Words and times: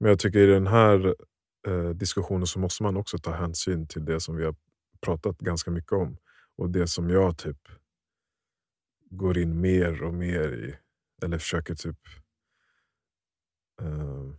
Men 0.00 0.08
jag 0.08 0.18
tycker 0.18 0.38
i 0.38 0.46
den 0.46 0.66
här 0.66 1.14
eh, 1.66 1.88
diskussionen 1.88 2.46
så 2.46 2.58
måste 2.58 2.82
man 2.82 2.96
också 2.96 3.18
ta 3.18 3.32
hänsyn 3.32 3.86
till 3.86 4.04
det 4.04 4.20
som 4.20 4.36
vi 4.36 4.44
har 4.44 4.54
pratat 5.00 5.38
ganska 5.38 5.70
mycket 5.70 5.92
om. 5.92 6.16
Och 6.56 6.70
det 6.70 6.86
som 6.86 7.10
jag 7.10 7.38
typ 7.38 7.68
går 9.10 9.38
in 9.38 9.60
mer 9.60 10.02
och 10.02 10.14
mer 10.14 10.52
i. 10.52 10.76
Eller 11.22 11.38
försöker 11.38 11.74
typ 11.74 11.98
eh, 13.82 14.30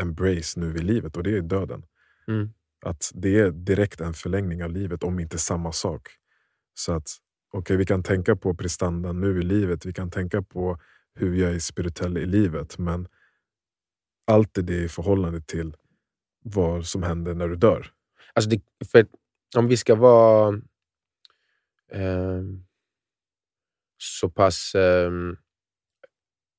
embrace 0.00 0.60
nu 0.60 0.76
i 0.76 0.78
livet 0.78 1.16
och 1.16 1.22
det 1.22 1.36
är 1.36 1.40
döden. 1.40 1.86
Mm. 2.28 2.50
Att 2.84 3.12
det 3.14 3.38
är 3.38 3.50
direkt 3.50 4.00
en 4.00 4.14
förlängning 4.14 4.64
av 4.64 4.70
livet, 4.70 5.02
om 5.02 5.20
inte 5.20 5.38
samma 5.38 5.72
sak. 5.72 6.08
Så 6.74 6.92
att 6.92 7.08
okay, 7.52 7.76
vi 7.76 7.86
kan 7.86 8.02
tänka 8.02 8.36
på 8.36 8.54
prestandan 8.54 9.20
nu 9.20 9.40
i 9.40 9.42
livet, 9.42 9.86
vi 9.86 9.92
kan 9.92 10.10
tänka 10.10 10.42
på 10.42 10.80
hur 11.14 11.34
jag 11.34 11.54
är 11.54 11.58
spirituell 11.58 12.18
i 12.18 12.26
livet, 12.26 12.78
men 12.78 13.08
allt 14.26 14.58
är 14.58 14.62
det 14.62 14.74
i 14.84 14.88
förhållande 14.88 15.40
till 15.40 15.76
vad 16.44 16.86
som 16.86 17.02
händer 17.02 17.34
när 17.34 17.48
du 17.48 17.56
dör. 17.56 17.86
Alltså 18.32 18.50
det, 18.50 18.60
för 18.92 19.06
om 19.56 19.68
vi 19.68 19.76
ska 19.76 19.94
vara 19.94 20.48
eh, 21.92 22.42
så 23.98 24.28
pass 24.28 24.74
eh, 24.74 25.10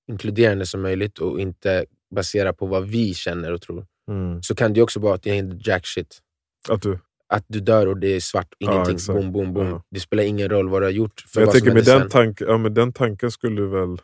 inkluderande 0.08 0.66
som 0.66 0.81
möjligt 0.81 1.17
och 1.20 1.39
inte 1.39 1.85
basera 2.16 2.53
på 2.53 2.66
vad 2.66 2.88
vi 2.88 3.13
känner 3.13 3.52
och 3.53 3.61
tror, 3.61 3.86
Mm. 4.09 4.44
så 4.44 4.55
kan 4.55 4.73
det 4.73 4.81
också 4.81 4.99
vara 4.99 5.16
att 5.16 5.23
det 5.23 5.31
händer 5.36 5.61
jack 5.63 5.86
shit. 5.88 6.20
Att 6.70 6.81
du, 6.81 6.99
Att 7.27 7.45
du 7.47 7.59
dör 7.59 7.88
och 7.88 7.97
det 7.97 8.08
är 8.08 8.20
svart, 8.20 8.53
ingenting. 8.59 8.95
exakt. 8.95 9.20
boom, 9.20 9.31
boom, 9.31 9.53
boom. 9.53 9.67
Ja. 9.67 9.84
Det 9.89 9.99
spelar 9.99 10.23
ingen 10.23 10.49
roll 10.49 10.70
vad 10.70 10.81
du 10.81 10.86
har 10.86 10.91
gjort. 10.91 11.23
För 11.27 11.41
jag 11.41 11.52
tänker 11.52 11.73
med 11.73 11.86
den, 11.86 12.09
tank, 12.09 12.41
ja, 12.41 12.58
med 12.58 12.72
den 12.72 12.94
tanken 12.94 13.31
skulle 13.31 13.61
du 13.61 13.67
väl... 13.67 14.02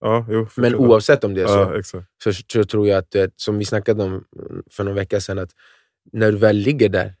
Ja, 0.00 0.26
jo, 0.30 0.48
Men 0.56 0.74
oavsett 0.74 1.24
om 1.24 1.34
det 1.34 1.42
är 1.42 1.46
så, 1.46 1.52
Ja, 1.52 2.02
så, 2.24 2.32
så 2.52 2.64
tror 2.64 2.88
jag 2.88 2.98
att, 2.98 3.14
eh, 3.14 3.26
som 3.36 3.58
vi 3.58 3.64
snackade 3.64 4.02
om 4.02 4.24
för 4.70 4.84
någon 4.84 4.94
vecka 4.94 5.20
sedan, 5.20 5.38
att 5.38 5.50
när 6.12 6.32
du 6.32 6.38
väl 6.38 6.56
ligger 6.56 6.88
där, 6.88 7.14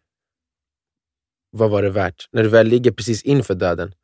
vad 1.50 1.70
var 1.70 1.82
det 1.82 1.90
värt? 1.90 2.28
När 2.32 2.42
du 2.42 2.48
väl 2.48 2.66
ligger 2.66 2.90
precis 2.92 3.22
inför 3.22 3.54
döden, 3.54 3.94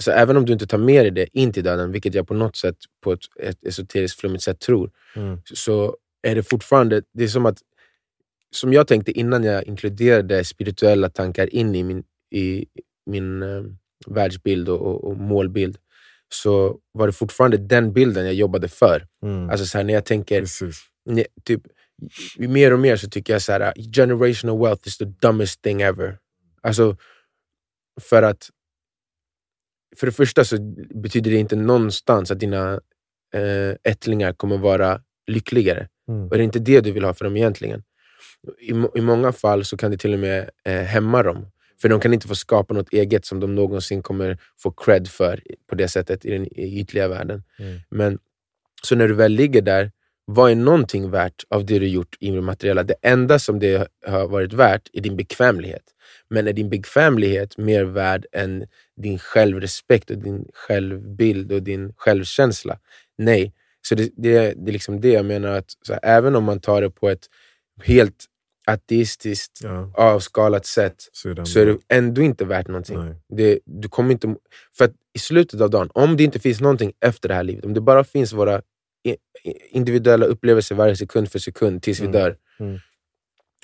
så 0.00 0.10
även 0.10 0.36
om 0.36 0.44
du 0.44 0.52
inte 0.52 0.66
tar 0.66 0.78
med 0.78 1.04
dig 1.04 1.10
det 1.10 1.38
in 1.38 1.52
till 1.52 1.64
döden, 1.64 1.92
vilket 1.92 2.14
jag 2.14 2.28
på 2.28 2.34
något 2.34 2.56
sätt, 2.56 2.76
på 3.00 3.12
ett, 3.12 3.20
ett 3.40 3.64
esoteriskt 3.66 4.20
flummigt 4.20 4.44
sätt 4.44 4.60
tror, 4.60 4.90
Mm. 5.16 5.38
så 5.54 5.96
är 6.22 6.34
det 6.34 6.42
fortfarande, 6.42 7.02
det 7.12 7.24
är 7.24 7.28
som 7.28 7.46
att, 7.46 7.58
som 8.50 8.72
jag 8.72 8.86
tänkte 8.86 9.12
innan 9.12 9.44
jag 9.44 9.64
inkluderade 9.64 10.44
spirituella 10.44 11.10
tankar 11.10 11.54
in 11.54 11.74
i 11.74 11.82
min, 11.82 12.04
i 12.30 12.66
min 13.06 13.42
eh, 13.42 13.62
världsbild 14.06 14.68
och, 14.68 14.80
och, 14.80 15.04
och 15.04 15.16
målbild, 15.16 15.78
så 16.28 16.78
var 16.92 17.06
det 17.06 17.12
fortfarande 17.12 17.56
den 17.56 17.92
bilden 17.92 18.24
jag 18.24 18.34
jobbade 18.34 18.68
för. 18.68 19.06
Mm. 19.22 19.50
Alltså 19.50 19.66
så 19.66 19.78
här, 19.78 19.84
när 19.84 19.94
jag 19.94 20.04
tänker, 20.04 20.46
ne, 21.10 21.24
typ, 21.44 21.62
mer 22.38 22.72
och 22.72 22.78
mer 22.78 22.96
så 22.96 23.08
tycker 23.08 23.32
jag 23.32 23.42
så 23.42 23.52
här, 23.52 23.72
generational 23.94 24.58
wealth 24.58 24.88
is 24.88 24.98
the 24.98 25.04
dumbest 25.04 25.62
thing 25.62 25.82
ever. 25.82 26.18
Alltså, 26.62 26.96
för 28.00 28.22
att 28.22 28.50
för 29.96 30.06
det 30.06 30.12
första 30.12 30.44
så 30.44 30.56
betyder 30.94 31.30
det 31.30 31.36
inte 31.36 31.56
någonstans 31.56 32.30
att 32.30 32.40
dina 32.40 32.80
eh, 33.34 33.76
ättlingar 33.84 34.32
kommer 34.32 34.58
vara 34.58 35.00
lyckligare. 35.26 35.88
Mm. 36.08 36.22
Och 36.22 36.30
det 36.30 36.42
är 36.42 36.44
inte 36.44 36.58
det 36.58 36.80
du 36.80 36.92
vill 36.92 37.04
ha 37.04 37.14
för 37.14 37.24
dem 37.24 37.36
egentligen. 37.36 37.82
I, 38.60 38.70
I 38.98 39.00
många 39.00 39.32
fall 39.32 39.64
så 39.64 39.76
kan 39.76 39.90
det 39.90 39.96
till 39.96 40.12
och 40.14 40.20
med 40.20 40.50
eh, 40.64 40.82
hämma 40.82 41.22
dem. 41.22 41.46
För 41.80 41.88
de 41.88 42.00
kan 42.00 42.14
inte 42.14 42.28
få 42.28 42.34
skapa 42.34 42.74
något 42.74 42.92
eget 42.92 43.26
som 43.26 43.40
de 43.40 43.54
någonsin 43.54 44.02
kommer 44.02 44.38
få 44.58 44.70
cred 44.70 45.08
för 45.08 45.42
på 45.68 45.74
det 45.74 45.88
sättet 45.88 46.24
i 46.24 46.30
den 46.30 46.58
ytliga 46.58 47.08
världen. 47.08 47.42
Mm. 47.58 47.80
Men 47.90 48.18
Så 48.82 48.96
när 48.96 49.08
du 49.08 49.14
väl 49.14 49.32
ligger 49.32 49.62
där, 49.62 49.92
vad 50.24 50.50
är 50.50 50.54
någonting 50.54 51.10
värt 51.10 51.44
av 51.48 51.66
det 51.66 51.78
du 51.78 51.88
gjort 51.88 52.16
i 52.20 52.30
det 52.30 52.40
materiella? 52.40 52.82
Det 52.82 52.94
enda 53.02 53.38
som 53.38 53.58
det 53.58 53.88
har 54.06 54.28
varit 54.28 54.52
värt 54.52 54.88
är 54.92 55.00
din 55.00 55.16
bekvämlighet. 55.16 55.82
Men 56.30 56.48
är 56.48 56.52
din 56.52 56.70
bekvämlighet 56.70 57.58
mer 57.58 57.84
värd 57.84 58.26
än 58.32 58.66
din 58.96 59.18
självrespekt, 59.18 60.10
och 60.10 60.18
din 60.18 60.48
självbild 60.54 61.52
och 61.52 61.62
din 61.62 61.92
självkänsla? 61.96 62.78
Nej. 63.18 63.52
Så 63.82 63.94
det, 63.94 64.10
det, 64.16 64.54
det 64.56 64.70
är 64.70 64.72
liksom 64.72 65.00
det 65.00 65.12
jag 65.12 65.24
menar, 65.24 65.48
att 65.48 65.72
här, 65.88 66.00
även 66.02 66.36
om 66.36 66.44
man 66.44 66.60
tar 66.60 66.82
det 66.82 66.90
på 66.90 67.08
ett 67.08 67.26
helt 67.84 68.24
ateistiskt, 68.68 69.60
Ja, 69.62 69.92
avskalat 69.94 70.66
sätt, 70.66 71.08
så 71.12 71.28
är 71.28 71.34
det 71.34 71.46
så 71.46 71.58
är 71.58 71.66
ändå- 71.66 71.80
det 71.88 71.94
ändå 71.94 72.22
inte 72.22 72.44
värt 72.44 72.68
någonting. 72.68 73.14
Det, 73.28 73.58
du 73.64 73.88
kommer 73.88 74.12
inte, 74.12 74.36
för 74.76 74.84
att 74.84 74.92
i 75.14 75.18
slutet 75.18 75.60
av 75.60 75.70
dagen, 75.70 75.90
om 75.94 76.16
det 76.16 76.24
inte 76.24 76.38
finns 76.40 76.60
någonting 76.60 76.92
efter 77.00 77.28
det 77.28 77.34
här 77.34 77.42
livet, 77.42 77.64
om 77.64 77.74
det 77.74 77.80
bara 77.80 78.04
finns 78.04 78.32
våra 78.32 78.62
individuella 79.70 80.26
upplevelser 80.26 80.74
varje 80.74 80.96
sekund 80.96 81.30
för 81.32 81.38
sekund 81.38 81.82
tills 81.82 82.00
vi 82.00 82.06
Mm. 82.06 82.12
dör. 82.12 82.36
Mm. 82.60 82.78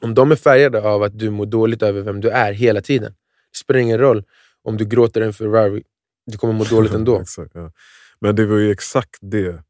Om 0.03 0.15
de 0.15 0.31
är 0.33 0.37
färgade 0.37 0.81
av 0.83 1.03
att 1.03 1.19
du 1.19 1.31
mår 1.31 1.47
dåligt 1.47 1.83
över 1.83 2.01
vem 2.01 2.21
du 2.21 2.31
är 2.31 2.53
hela 2.53 2.81
tiden, 2.81 3.13
det 3.53 3.59
spelar 3.59 3.81
ingen 3.81 3.99
roll 3.99 4.25
om 4.63 4.77
du 4.77 4.85
gråter 4.85 5.21
en 5.21 5.33
Ferrari, 5.33 5.83
du 6.27 6.39
kommer 6.39 6.55
må 6.55 6.65
dåligt 6.65 6.93
ändå. 6.95 7.21
exakt, 7.21 7.51
ja. 7.55 7.73
Men 8.21 8.37
det 8.37 8.47
var 8.47 8.57
ju 8.59 8.71
exakt 8.71 9.19
det. 9.21 9.63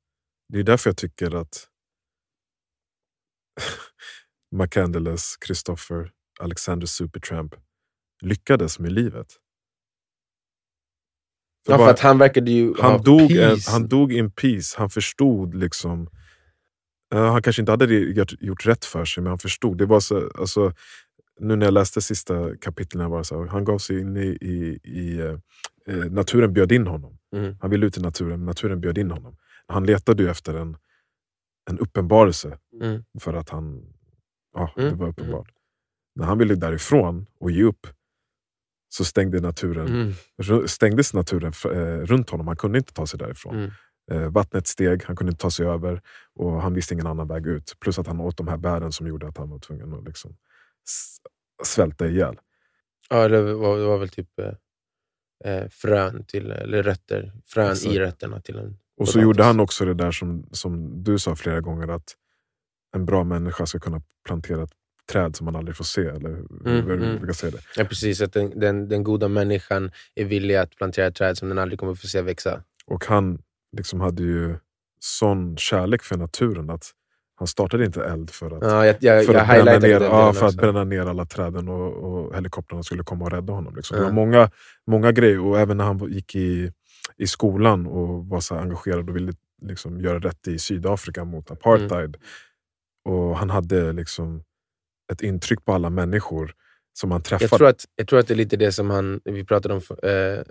Det 0.48 0.58
är 0.58 0.62
därför 0.62 0.90
jag 0.90 0.96
tycker 0.96 1.34
att 1.36 1.68
McCandless, 4.54 5.34
Christopher, 5.46 6.10
Alexander 6.40 6.86
Supertramp 6.86 7.54
lyckades 8.22 8.78
med 8.78 8.92
livet. 8.92 9.26
För 11.66 11.72
Ja, 11.72 11.78
bara- 11.78 11.86
för 11.86 11.92
att 11.94 12.00
han 12.00 12.18
verkade 12.18 12.50
ju 12.50 12.74
ha 12.74 12.90
han, 12.90 13.02
dog 13.02 13.30
en, 13.32 13.58
han 13.68 13.88
dog 13.88 14.12
in 14.12 14.30
peace, 14.30 14.78
han 14.78 14.90
förstod 14.90 15.54
liksom... 15.54 16.08
eh, 17.14 17.32
han 17.32 17.42
kanske 17.42 17.62
inte 17.62 17.72
hade 17.72 17.94
gjort, 17.94 18.32
gjort 18.42 18.66
rätt 18.66 18.84
för 18.84 19.04
sig, 19.04 19.22
men 19.22 19.30
han 19.30 19.38
förstod. 19.38 19.78
Det 19.78 19.86
var 19.86 20.00
så, 20.00 20.30
alltså, 20.38 20.72
nu 21.40 21.56
när 21.56 21.66
jag 21.66 21.74
läste 21.74 22.00
sista 22.02 22.56
kapitlen, 22.56 23.10
var 23.10 23.22
så 23.22 23.40
här, 23.42 23.46
han 23.48 23.64
gav 23.64 23.78
sig 23.78 24.00
in 24.00 24.16
i... 24.16 24.26
i, 24.40 24.80
i 24.84 25.18
eh, 25.20 25.38
eh, 25.86 26.10
naturen 26.10 26.52
bjöd 26.52 26.72
in 26.72 26.86
honom. 26.86 27.18
Mm. 27.36 27.56
Han 27.60 27.70
ville 27.70 27.86
ut 27.86 27.98
i 27.98 28.00
naturen, 28.00 28.38
men 28.38 28.46
naturen 28.46 28.80
bjöd 28.80 28.98
in 28.98 29.10
honom. 29.10 29.36
Han 29.66 29.86
letade 29.86 30.22
ju 30.22 30.28
efter 30.30 30.54
en, 30.54 30.76
en 31.70 31.78
uppenbarelse, 31.78 32.58
Mm. 32.80 33.04
för 33.20 33.34
att 33.34 33.48
han... 33.50 33.93
Ja, 34.54 34.72
Mm, 34.76 34.90
det 34.90 34.96
var 34.96 35.08
uppenbart. 35.08 35.48
När 36.14 36.24
han 36.24 36.38
ville 36.38 36.54
därifrån 36.54 37.26
och 37.40 37.50
ge 37.50 37.62
upp, 37.62 37.86
så 38.88 39.04
stängde 39.04 39.40
naturen 39.40 39.86
Mm. 39.86 40.66
Stängdes 40.68 41.14
naturen 41.14 41.52
eh, 41.64 42.06
runt 42.06 42.30
honom. 42.30 42.46
Han 42.46 42.56
kunde 42.56 42.78
inte 42.78 42.92
ta 42.92 43.06
sig 43.06 43.18
därifrån. 43.18 43.54
Mm. 43.54 43.70
Eh, 44.10 44.30
vattnet 44.30 44.66
steg, 44.66 45.04
han 45.04 45.16
kunde 45.16 45.30
inte 45.30 45.42
ta 45.42 45.50
sig 45.50 45.66
över 45.66 46.02
och 46.34 46.62
han 46.62 46.74
visste 46.74 46.94
ingen 46.94 47.06
annan 47.06 47.28
väg 47.28 47.46
ut. 47.46 47.76
Plus 47.80 47.98
att 47.98 48.06
han 48.06 48.20
åt 48.20 48.36
de 48.36 48.48
här 48.48 48.56
bären 48.56 48.92
som 48.92 49.06
gjorde 49.06 49.28
att 49.28 49.38
han 49.38 49.50
var 49.50 49.58
tvungen 49.58 49.94
att 49.94 50.04
liksom 50.04 50.36
svälta 51.64 52.06
ihjäl. 52.06 52.36
Ja, 53.10 53.28
det 53.28 53.42
var, 53.54 53.78
det 53.78 53.84
var 53.84 53.98
väl 53.98 54.08
typ 54.08 54.38
eh, 54.38 55.52
eh, 55.52 55.68
frön, 55.68 56.24
till, 56.24 56.50
eller 56.50 56.82
rötter, 56.82 57.32
frön 57.46 57.72
Exakt. 57.72 57.94
i 57.94 57.98
rötterna 57.98 58.40
till 58.40 58.58
en 58.58 58.78
Och 58.96 59.08
så 59.08 59.20
gjorde 59.20 59.44
han 59.44 59.60
också 59.60 59.84
det 59.84 59.94
där 59.94 60.10
som, 60.12 60.48
som 60.52 61.02
du 61.04 61.18
sa 61.18 61.36
flera 61.36 61.60
gånger, 61.60 61.88
att 61.88 62.16
en 62.94 63.06
bra 63.06 63.24
människa 63.24 63.66
ska 63.66 63.78
kunna 63.78 64.02
plantera 64.26 64.62
ett 64.62 64.70
träd 65.12 65.36
som 65.36 65.44
man 65.44 65.56
aldrig 65.56 65.76
får 65.76 65.84
se. 65.84 66.00
Eller 66.00 66.28
hur 66.28 66.46
Mm, 66.66 66.86
hur 66.86 66.92
mm. 67.02 67.16
brukar 67.18 67.32
säga 67.34 67.50
det. 67.50 67.58
Ja, 67.76 67.84
precis. 67.84 68.20
Att 68.20 68.32
den, 68.32 68.60
den, 68.60 68.88
den 68.88 69.04
goda 69.04 69.28
människan 69.28 69.90
är 70.14 70.24
villig 70.24 70.54
att 70.56 70.76
plantera 70.76 71.06
ett 71.06 71.14
träd 71.14 71.38
som 71.38 71.48
den 71.48 71.58
aldrig 71.58 71.78
kommer 71.80 71.94
få 71.94 72.06
se 72.06 72.22
växa. 72.22 72.62
Och 72.86 73.04
han 73.06 73.38
liksom 73.76 74.00
hade 74.00 74.22
ju 74.22 74.56
sån 75.00 75.56
kärlek 75.56 76.02
för 76.02 76.16
naturen 76.16 76.70
att 76.70 76.90
han 77.36 77.46
startade 77.48 77.84
inte 77.84 78.04
eld 78.04 78.30
för 78.30 78.50
att 78.56 78.62
Ja, 78.62 78.86
jag, 78.86 78.96
jag, 79.00 79.24
för, 79.26 79.34
jag 79.34 79.42
att 79.42 79.64
bränna, 79.64 79.78
ner, 79.78 80.00
ja, 80.00 80.32
för 80.32 80.46
att 80.46 80.54
bränna 80.56 80.84
ner 80.84 81.06
alla 81.06 81.24
träden 81.26 81.68
och, 81.68 81.92
och 81.92 82.34
helikoptrarna 82.34 82.82
skulle 82.82 83.02
komma 83.02 83.24
och 83.24 83.30
rädda 83.32 83.52
honom. 83.52 83.76
Liksom. 83.76 83.96
Det 83.96 84.02
Ja. 84.02 84.06
var 84.06 84.14
många, 84.14 84.50
många 84.86 85.12
grejer, 85.12 85.40
och 85.40 85.58
även 85.60 85.76
när 85.76 85.84
han 85.84 86.12
gick 86.12 86.34
i, 86.34 86.72
i 87.16 87.26
skolan 87.26 87.86
och 87.86 88.26
var 88.26 88.40
så 88.40 88.54
engagerad 88.54 89.08
och 89.10 89.16
ville 89.16 89.32
liksom 89.62 90.00
göra 90.00 90.18
rätt 90.18 90.48
i 90.48 90.58
Sydafrika 90.58 91.24
mot 91.24 91.50
apartheid. 91.50 92.16
Och 93.04 93.36
Han 93.38 93.50
hade 93.50 93.92
liksom 93.92 94.42
ett 95.12 95.22
intryck 95.22 95.64
på 95.64 95.72
alla 95.72 95.90
människor 95.90 96.54
som 96.92 97.10
han 97.10 97.22
träffade. 97.22 97.48
Jag 97.50 97.58
tror, 97.58 97.68
att, 97.68 97.84
jag 97.96 98.08
tror 98.08 98.18
att 98.18 98.26
det 98.28 98.34
är 98.34 98.36
lite 98.36 98.56
det 98.56 98.72
som 98.72 98.90
han, 98.90 99.20
vi 99.24 99.44
pratade 99.44 99.74
om 99.74 99.80
för, 99.80 100.08
eh, 100.38 100.42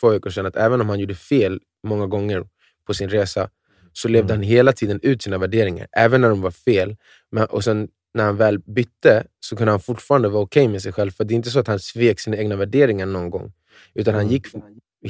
två 0.00 0.08
veckor 0.10 0.30
sedan, 0.30 0.46
att 0.46 0.56
även 0.56 0.80
om 0.80 0.88
han 0.88 0.98
gjorde 1.00 1.14
fel 1.14 1.60
många 1.86 2.06
gånger 2.06 2.46
på 2.86 2.94
sin 2.94 3.08
resa, 3.08 3.48
så 3.92 4.08
levde 4.08 4.32
Mm. 4.34 4.40
han 4.42 4.48
hela 4.50 4.72
tiden 4.72 5.00
ut 5.02 5.22
sina 5.22 5.38
värderingar, 5.38 5.86
även 5.92 6.20
när 6.20 6.28
de 6.28 6.40
var 6.40 6.50
fel. 6.50 6.96
Men, 7.30 7.44
och 7.46 7.64
sen 7.64 7.88
när 8.14 8.24
han 8.24 8.36
väl 8.36 8.58
bytte 8.58 9.24
så 9.40 9.56
kunde 9.56 9.70
han 9.70 9.80
fortfarande 9.80 10.28
vara 10.28 10.42
okej 10.42 10.68
med 10.68 10.82
sig 10.82 10.92
själv, 10.92 11.10
för 11.10 11.24
det 11.24 11.34
är 11.34 11.36
inte 11.36 11.50
så 11.50 11.58
att 11.60 11.66
han 11.66 11.78
svek 11.78 12.20
sina 12.20 12.36
egna 12.36 12.56
värderingar 12.56 13.06
någon 13.06 13.30
gång. 13.30 13.52
Utan 13.94 14.14
han 14.14 14.22
Mm. 14.22 14.32
gick 14.32 14.46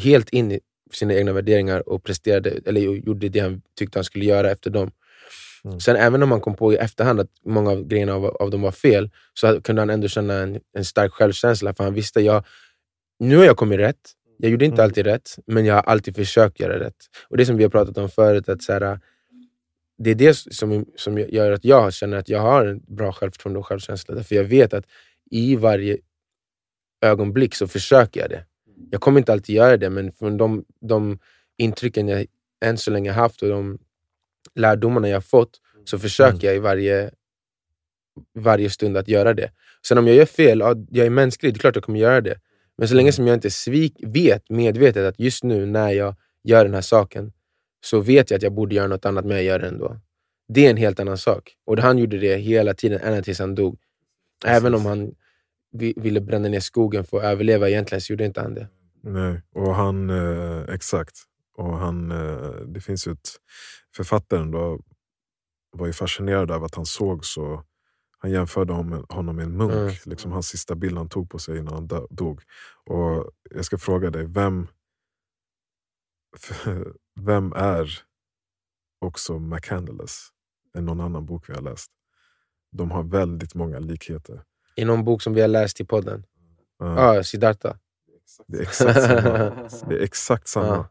helt 0.02 0.28
in 0.28 0.52
i 0.52 0.60
sina 0.92 1.14
egna 1.14 1.32
värderingar 1.32 1.88
och 1.88 2.04
presterade, 2.04 2.50
eller 2.66 2.80
gjorde 2.80 3.28
det 3.28 3.40
han 3.40 3.62
tyckte 3.78 3.98
han 3.98 4.04
skulle 4.04 4.24
göra 4.24 4.50
efter 4.50 4.70
dem. 4.70 4.90
Mm. 5.64 5.80
Sen 5.80 5.96
även 5.96 6.22
om 6.22 6.30
han 6.30 6.40
kom 6.40 6.56
på 6.56 6.72
i 6.72 6.76
efterhand 6.76 7.20
att 7.20 7.30
många 7.46 7.70
av 7.70 7.84
grejerna 7.86 8.14
av, 8.14 8.24
av 8.26 8.50
dem 8.50 8.62
var 8.62 8.70
fel, 8.72 9.10
så 9.34 9.60
kunde 9.60 9.82
han 9.82 9.90
ändå 9.90 10.08
känna 10.08 10.34
en, 10.34 10.60
en 10.76 10.84
stark 10.84 11.12
självkänsla. 11.12 11.74
För 11.74 11.84
han 11.84 11.94
visste, 11.94 12.20
jag, 12.20 12.44
nu 13.18 13.36
har 13.36 13.44
jag 13.44 13.56
kommit 13.56 13.78
rätt. 13.78 14.10
Jag 14.38 14.50
gjorde 14.50 14.64
inte 14.64 14.74
Mm. 14.82 14.84
alltid 14.84 15.06
rätt, 15.06 15.30
men 15.46 15.64
jag 15.64 15.74
har 15.74 15.82
alltid 15.82 16.16
försökt 16.16 16.60
göra 16.60 16.80
rätt. 16.80 16.96
Och 17.28 17.36
Det 17.36 17.46
som 17.46 17.56
vi 17.56 17.62
har 17.62 17.70
pratat 17.70 17.98
om 17.98 18.08
förut, 18.08 18.48
att 18.48 18.62
så 18.62 18.72
här, 18.72 19.00
det 19.98 20.10
är 20.10 20.14
det 20.14 20.34
som, 20.34 20.86
som 20.96 21.18
gör 21.18 21.52
att 21.52 21.64
jag 21.64 21.92
känner 21.92 22.16
att 22.16 22.28
jag 22.28 22.40
har 22.40 22.66
en 22.66 22.80
bra 22.96 23.12
självförtroende 23.12 23.58
och 23.58 23.66
självkänsla. 23.66 24.14
Därför 24.14 24.34
jag 24.34 24.44
vet 24.44 24.74
att 24.74 24.84
i 25.30 25.56
varje 25.56 25.98
ögonblick 27.04 27.54
så 27.54 27.68
försöker 27.68 28.20
jag 28.20 28.30
det. 28.30 28.44
Jag 28.90 29.00
kommer 29.00 29.18
inte 29.20 29.32
alltid 29.32 29.54
göra 29.56 29.76
det, 29.76 29.90
men 29.90 30.12
från 30.12 30.36
de, 30.36 30.64
de 30.80 31.18
intrycken 31.58 32.08
jag 32.08 32.26
än 32.64 32.78
så 32.78 32.90
länge 32.90 33.12
haft 33.12 33.42
och 33.42 33.48
de 33.48 33.78
lärdomarna 34.54 35.08
jag 35.08 35.24
fått, 35.24 35.60
så 35.84 35.98
försöker 35.98 36.30
mm. 36.30 36.46
jag 36.46 36.56
i 36.56 36.58
varje, 36.58 37.10
varje 38.38 38.70
stund 38.70 38.96
att 38.96 39.08
göra 39.08 39.34
det. 39.34 39.50
Sen 39.86 39.98
om 39.98 40.06
jag 40.06 40.16
gör 40.16 40.26
fel, 40.26 40.58
ja, 40.58 40.74
jag 40.90 41.06
är 41.06 41.10
mänsklig, 41.10 41.54
det 41.54 41.56
är 41.56 41.60
klart 41.60 41.76
jag 41.76 41.84
kommer 41.84 41.98
göra 41.98 42.20
det. 42.20 42.40
Men 42.78 42.88
så 42.88 42.94
länge 42.94 43.06
mm. 43.06 43.12
som 43.12 43.26
jag 43.26 43.34
inte 43.36 43.50
svik, 43.50 43.96
vet 44.06 44.50
medvetet 44.50 45.04
att 45.08 45.20
just 45.20 45.44
nu 45.44 45.66
när 45.66 45.90
jag 45.90 46.14
gör 46.44 46.64
den 46.64 46.74
här 46.74 46.80
saken, 46.80 47.32
så 47.84 48.00
vet 48.00 48.30
jag 48.30 48.36
att 48.36 48.42
jag 48.42 48.52
borde 48.52 48.74
göra 48.74 48.86
något 48.86 49.06
annat, 49.06 49.24
men 49.24 49.36
jag 49.36 49.44
gör 49.44 49.58
det 49.58 49.68
ändå. 49.68 49.96
Det 50.48 50.66
är 50.66 50.70
en 50.70 50.76
helt 50.76 51.00
annan 51.00 51.18
sak. 51.18 51.52
Och 51.66 51.78
han 51.78 51.98
gjorde 51.98 52.18
det 52.18 52.36
hela 52.36 52.74
tiden, 52.74 53.00
ända 53.00 53.22
tills 53.22 53.38
han 53.38 53.54
dog. 53.54 53.78
Även 54.46 54.74
om 54.74 54.86
han 54.86 55.14
ville 55.96 56.20
bränna 56.20 56.48
ner 56.48 56.60
skogen 56.60 57.04
för 57.04 57.16
att 57.16 57.24
överleva 57.24 57.68
egentligen, 57.68 58.00
så 58.00 58.12
gjorde 58.12 58.24
inte 58.24 58.40
han 58.40 58.54
det. 58.54 58.68
Nej, 59.02 59.40
och 59.54 59.74
han, 59.74 60.10
eh, 60.10 60.74
exakt. 60.74 61.16
Och 61.54 61.78
han, 61.78 62.10
eh, 62.10 62.50
det 62.50 62.80
finns 62.80 63.06
ju 63.06 63.12
ett, 63.12 63.28
författaren 63.96 64.50
då, 64.50 64.80
var 65.72 65.86
ju 65.86 65.92
fascinerad 65.92 66.50
över 66.50 66.66
att 66.66 66.74
han 66.74 66.86
såg 66.86 67.24
så 67.24 67.64
han 68.18 68.30
jämförde 68.30 68.72
honom 69.08 69.36
med 69.36 69.44
en 69.44 69.56
munk. 69.56 69.72
Mm. 69.72 69.94
Liksom 70.04 70.32
hans 70.32 70.48
sista 70.48 70.74
bild 70.74 70.98
han 70.98 71.08
tog 71.08 71.30
på 71.30 71.38
sig 71.38 71.58
innan 71.58 71.74
han 71.74 72.06
dog. 72.10 72.42
Och 72.84 73.30
Jag 73.50 73.64
ska 73.64 73.78
fråga 73.78 74.10
dig, 74.10 74.26
vem, 74.26 74.68
vem 77.20 77.52
är 77.52 77.98
också 79.00 79.38
McCandless? 79.38 80.32
än 80.74 80.84
någon 80.84 81.00
annan 81.00 81.26
bok 81.26 81.48
vi 81.48 81.54
har 81.54 81.62
läst. 81.62 81.90
De 82.72 82.90
har 82.90 83.02
väldigt 83.02 83.54
många 83.54 83.78
likheter. 83.78 84.42
I 84.76 84.84
någon 84.84 85.04
bok 85.04 85.22
som 85.22 85.34
vi 85.34 85.40
har 85.40 85.48
läst 85.48 85.80
i 85.80 85.84
podden? 85.84 86.24
Ja, 86.78 86.86
uh. 86.86 86.98
ah, 86.98 87.22
Siddhartha. 87.22 87.78
Det 88.46 88.58
är 88.58 88.62
exakt 88.62 89.02
samma. 89.02 89.68
det 89.88 89.98
är 89.98 90.02
exakt 90.02 90.48
samma. 90.48 90.88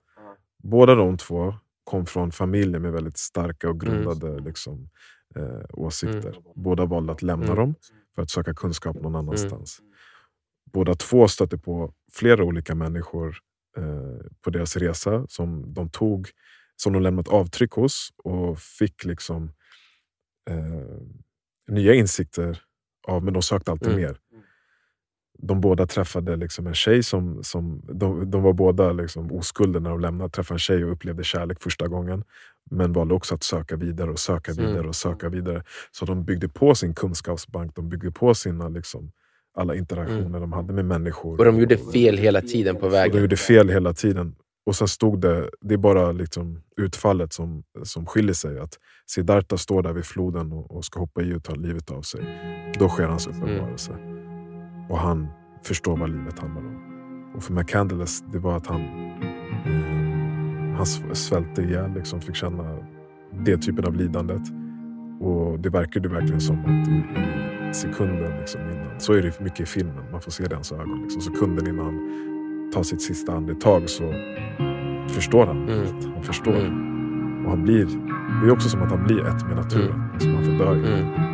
Båda 0.63 0.96
de 0.96 1.18
två 1.18 1.54
kom 1.84 2.06
från 2.06 2.31
familjer 2.31 2.80
med 2.80 2.92
väldigt 2.92 3.18
starka 3.18 3.69
och 3.69 3.80
grundade 3.80 4.28
mm. 4.28 4.44
liksom, 4.44 4.90
eh, 5.36 5.62
åsikter. 5.74 6.30
Mm. 6.30 6.44
Båda 6.56 6.86
valde 6.86 7.12
att 7.12 7.22
lämna 7.22 7.46
mm. 7.46 7.58
dem 7.58 7.75
för 8.16 8.22
att 8.22 8.30
söka 8.30 8.54
kunskap 8.54 8.96
någon 8.96 9.16
annanstans. 9.16 9.80
Mm. 9.80 9.94
Båda 10.74 10.96
två 10.96 11.28
stötte 11.28 11.58
på 11.58 11.94
flera 12.12 12.44
olika 12.44 12.75
människor 12.75 13.38
eh, 13.78 14.25
på 14.42 14.50
deras 14.50 14.78
resa 14.78 15.25
som 15.28 15.74
de 15.74 15.90
tog 15.90 16.30
som 16.75 16.94
de 16.94 17.02
lämnat 17.02 17.28
avtryck 17.28 17.72
hos 17.72 18.10
och 18.24 18.60
fick 18.60 19.06
liksom 19.06 19.52
eh, 20.50 21.02
nya 21.68 21.94
insikter 21.94 22.62
av, 23.08 23.24
men 23.24 23.34
de 23.34 23.42
sökte 23.42 23.72
alltid 23.72 23.88
mm. 23.88 24.02
mer. 24.02 24.18
De 25.42 25.62
båda 25.62 25.88
träffade 25.88 26.36
liksom 26.36 26.68
en 26.68 26.74
tjej 26.74 27.04
som, 27.04 27.44
som 27.44 27.82
de, 27.94 28.32
de 28.32 28.44
var 28.44 28.54
båda 28.54 28.92
liksom 28.92 29.32
oskulder 29.32 29.80
när 29.80 29.90
de 29.90 30.00
lämnade, 30.00 30.30
träffade 30.30 30.56
en 30.56 30.60
tjej 30.60 30.86
och 30.86 30.92
upplevde 30.92 31.24
kärlek 31.24 31.64
första 31.64 31.88
gången. 31.88 32.24
Men 32.72 32.94
valde 32.94 33.14
också 33.14 33.36
att 33.36 33.44
söka 33.44 33.76
vidare 33.76 34.12
och 34.12 34.20
söka 34.20 34.52
mm. 34.52 34.66
vidare 34.66 34.88
och 34.88 34.96
söka 34.96 35.30
vidare. 35.30 35.64
Så 35.92 36.06
de 36.06 36.24
byggde 36.24 36.50
på 36.50 36.76
sin 36.76 36.94
kunskapsbank, 36.94 37.76
de 37.76 37.90
byggde 37.90 38.12
på 38.12 38.34
sina 38.34 38.70
liksom, 38.70 39.12
alla 39.58 39.76
interaktioner 39.76 40.26
mm. 40.26 40.42
de 40.42 40.54
hade 40.54 40.74
med 40.74 40.86
människor. 40.86 41.40
Och 41.40 41.46
de 41.46 41.60
gjorde 41.60 41.78
fel 41.78 42.18
hela 42.18 42.42
tiden 42.42 42.76
på 42.76 42.90
vägen. 42.90 43.12
Och 43.12 43.16
de 43.16 43.22
gjorde 43.22 43.38
fel 43.38 43.70
hela 43.70 43.94
tiden. 43.94 44.36
Och 44.66 44.76
sen 44.76 44.88
stod 44.88 45.22
det, 45.22 45.50
det 45.62 45.74
är 45.74 45.78
bara 45.78 46.12
liksom 46.12 46.62
utfallet 46.78 47.34
som, 47.34 47.64
som 47.84 48.06
skiljer 48.06 48.34
sig. 48.34 48.60
Att 48.60 48.80
Siddhartha 49.06 49.58
står 49.58 49.84
där 49.84 49.94
vid 49.94 50.06
floden 50.06 50.52
och, 50.52 50.76
och 50.76 50.86
ska 50.86 51.00
hoppa 51.00 51.22
i 51.22 51.34
och 51.34 51.44
ta 51.44 51.56
livet 51.56 51.92
av 51.92 52.02
sig. 52.02 52.22
Då 52.80 52.90
sker 52.90 53.06
hans 53.06 53.28
uppenbarelse. 53.28 53.92
Mm. 53.92 54.31
Och 54.92 55.00
han 55.00 55.28
förstår 55.64 55.98
vad 55.98 56.10
livet 56.10 56.40
handlar 56.40 56.62
om. 56.62 56.78
Och 57.36 57.44
för 57.44 57.54
McCandless, 57.54 58.22
det 58.22 58.40
var 58.40 58.58
att 58.58 58.68
han, 58.68 58.82
eh, 59.66 60.78
han 60.78 60.86
svälte 61.16 61.62
ihjäl, 61.62 61.94
liksom, 61.94 62.22
fick 62.22 62.36
känna 62.36 62.78
det 63.44 63.58
typen 63.58 63.86
av 63.86 63.96
lidandet. 63.96 64.42
Och 65.20 65.60
det 65.60 65.70
verkade 65.70 66.10
verkligen 66.10 66.42
som 66.42 66.60
att 66.60 66.88
i, 66.88 66.92
i 67.70 67.74
sekunden 67.74 68.40
liksom 68.40 68.62
innan, 68.62 69.00
så 69.00 69.14
är 69.14 69.22
det 69.22 69.40
mycket 69.40 69.60
i 69.60 69.66
filmen, 69.66 70.12
man 70.12 70.22
får 70.22 70.32
se 70.32 70.44
det 70.44 70.52
i 70.52 70.56
hans 70.56 70.72
ögon. 70.72 71.02
Liksom, 71.02 71.22
sekunden 71.22 71.68
innan 71.68 71.86
han 71.86 72.72
tar 72.74 72.84
sitt 72.84 73.02
sista 73.02 73.34
andetag 73.34 73.90
så 73.90 74.14
förstår 75.08 75.46
han. 75.46 75.70
Mm. 75.70 75.86
Han 76.14 76.24
förstår. 76.24 76.56
Mm. 76.56 77.46
Och 77.46 77.52
han 77.52 77.64
blir, 77.64 77.86
det 78.42 78.48
är 78.48 78.52
också 78.52 78.70
som 78.70 78.82
att 78.82 78.92
han 78.92 79.04
blir 79.04 79.28
ett 79.28 79.48
med 79.48 79.56
naturen. 79.56 79.96
Mm. 79.96 80.14
Liksom 80.14 80.36
han 80.36 80.44
fördör 80.44 80.74
mm. 80.74 81.31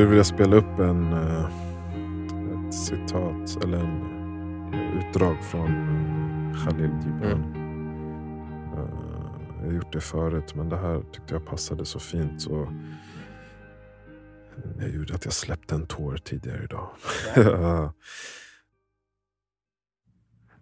Skulle 0.00 0.10
vilja 0.10 0.24
spela 0.24 0.56
upp 0.56 0.78
en, 0.78 1.12
eh, 1.12 1.44
ett 2.68 2.74
citat 2.74 3.64
eller 3.64 3.78
en 3.78 4.02
eh, 4.74 4.98
utdrag 4.98 5.44
från 5.44 5.70
eh, 5.70 6.64
Khalil 6.64 6.90
Gibran. 7.04 7.42
Mm. 7.42 7.60
Jag 9.58 9.66
har 9.66 9.72
gjort 9.72 9.92
det 9.92 10.00
förut 10.00 10.54
men 10.54 10.68
det 10.68 10.76
här 10.76 11.02
tyckte 11.12 11.34
jag 11.34 11.46
passade 11.46 11.84
så 11.84 11.98
fint. 11.98 12.42
Så 12.42 12.72
det 14.78 14.88
gjorde 14.88 15.14
att 15.14 15.24
jag 15.24 15.34
släppte 15.34 15.74
en 15.74 15.86
tår 15.86 16.16
tidigare 16.16 16.64
idag. 16.64 16.88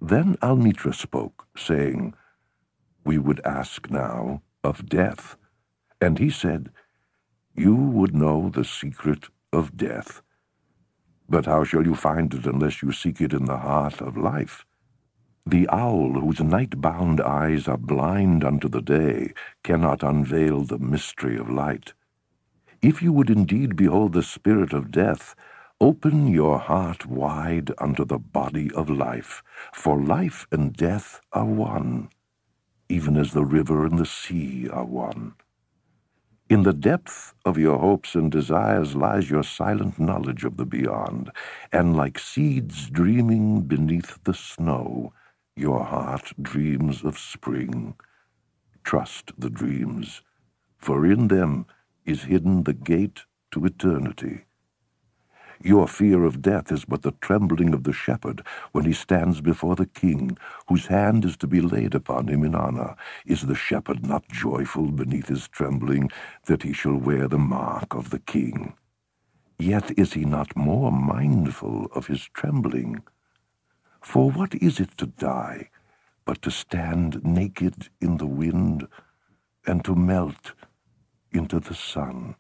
Then 0.09 0.37
Almitra 0.41 0.93
spoke, 0.93 1.45
saying, 1.59 2.15
We 3.05 3.19
would 3.19 3.41
ask 3.47 3.91
now 3.91 4.41
of 4.63 4.81
death. 4.81 5.25
And 6.01 6.19
he 6.19 6.31
said, 6.31 6.69
you 7.59 7.75
would 7.75 8.15
know 8.15 8.51
the 8.51 8.65
secret 8.65 9.29
of 9.53 9.77
death. 9.77 10.23
But 11.29 11.47
how 11.47 11.65
shall 11.65 11.85
you 11.85 11.95
find 11.95 12.33
it 12.33 12.47
unless 12.47 12.83
you 12.83 12.93
seek 12.93 13.21
it 13.21 13.33
in 13.33 13.45
the 13.45 13.59
heart 13.59 14.01
of 14.01 14.17
life? 14.17 14.65
The 15.45 15.69
owl, 15.69 16.13
whose 16.21 16.41
night-bound 16.41 17.21
eyes 17.21 17.67
are 17.69 17.79
blind 17.79 18.45
unto 18.45 18.69
the 18.69 18.83
day, 18.83 19.33
cannot 19.65 20.03
unveil 20.03 20.65
the 20.65 20.79
mystery 20.79 21.37
of 21.39 21.51
light. 21.51 21.95
If 22.81 23.03
you 23.03 23.13
would 23.13 23.31
indeed 23.31 23.75
behold 23.75 24.13
the 24.13 24.23
spirit 24.23 24.73
of 24.73 24.91
death, 24.91 25.35
open 25.81 26.29
your 26.29 26.59
heart 26.59 27.07
wide 27.07 27.73
unto 27.79 28.05
the 28.05 28.19
body 28.19 28.71
of 28.73 28.89
life, 28.89 29.43
for 29.73 30.01
life 30.01 30.47
and 30.53 30.73
death 30.75 31.21
are 31.33 31.45
one, 31.45 32.11
even 32.89 33.17
as 33.17 33.33
the 33.33 33.45
river 33.45 33.85
and 33.85 33.99
the 33.99 34.07
sea 34.07 34.69
are 34.69 34.85
one. 34.85 35.35
In 36.51 36.63
the 36.63 36.73
depth 36.73 37.35
of 37.45 37.59
your 37.59 37.79
hopes 37.79 38.15
and 38.15 38.33
desires 38.33 38.97
lies 38.97 39.31
your 39.31 39.43
silent 39.45 39.99
knowledge 39.99 40.45
of 40.45 40.57
the 40.57 40.67
beyond, 40.67 41.31
and 41.73 41.97
like 41.97 42.19
seeds 42.19 42.89
dreaming 42.89 43.63
beneath 43.63 44.23
the 44.25 44.35
snow, 44.35 45.13
your 45.57 45.85
heart 45.85 46.33
dreams 46.41 47.05
of 47.05 47.19
spring. 47.19 47.97
Trust 48.85 49.33
the 49.39 49.51
dreams, 49.51 50.23
for 50.79 51.07
in 51.07 51.29
them 51.29 51.67
is 52.07 52.25
hidden 52.25 52.65
the 52.65 52.75
gate 52.75 53.23
to 53.53 53.67
eternity. 53.67 54.47
Your 55.63 55.89
fear 55.89 56.25
of 56.25 56.43
death 56.43 56.71
is 56.71 56.85
but 56.85 57.03
the 57.03 57.13
trembling 57.21 57.75
of 57.75 57.85
the 57.85 57.93
shepherd 57.93 58.43
when 58.73 58.85
he 58.85 58.93
stands 58.93 59.41
before 59.41 59.77
the 59.77 59.87
king, 59.87 60.39
whose 60.69 60.87
hand 60.87 61.25
is 61.25 61.37
to 61.39 61.47
be 61.49 61.61
laid 61.61 61.95
upon 61.95 62.29
him 62.29 62.45
in 62.45 62.55
honor. 62.55 62.95
Is 63.27 63.43
the 63.43 63.57
shepherd 63.57 64.07
not 64.07 64.29
joyful 64.29 64.91
beneath 64.93 65.29
his 65.29 65.49
trembling 65.49 66.11
that 66.47 66.63
he 66.63 66.73
shall 66.73 66.97
wear 66.97 67.27
the 67.29 67.39
mark 67.39 67.95
of 67.95 68.11
the 68.11 68.21
king? 68.21 68.75
Yet 69.59 69.99
is 69.99 70.13
he 70.13 70.25
not 70.25 70.57
more 70.57 70.93
mindful 70.93 71.87
of 71.95 72.07
his 72.07 72.25
trembling? 72.35 73.03
For 74.01 74.31
what 74.31 74.55
is 74.55 74.81
it 74.81 74.97
to 74.99 75.07
die 75.07 75.71
but 76.25 76.43
to 76.43 76.51
stand 76.51 77.25
naked 77.25 77.89
in 78.01 78.19
the 78.19 78.27
wind 78.27 78.87
and 79.67 79.85
to 79.85 79.97
melt 79.97 80.53
into 81.33 81.59
the 81.59 81.75
sun? 81.75 82.37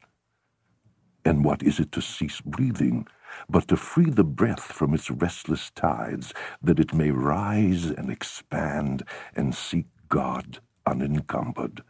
And 1.29 1.45
what 1.45 1.63
is 1.63 1.79
it 1.79 1.93
to 1.93 2.01
cease 2.01 2.41
breathing, 2.41 3.07
but 3.51 3.69
to 3.69 3.77
free 3.77 4.09
the 4.09 4.25
breath 4.25 4.73
from 4.73 4.95
its 4.95 5.11
restless 5.11 5.71
tides, 5.73 6.33
that 6.63 6.81
it 6.81 6.95
may 6.95 7.11
rise 7.11 7.85
and 7.91 8.11
expand 8.11 9.03
and 9.37 9.55
seek 9.55 9.85
God 10.09 10.61
unencumbered? 10.87 11.83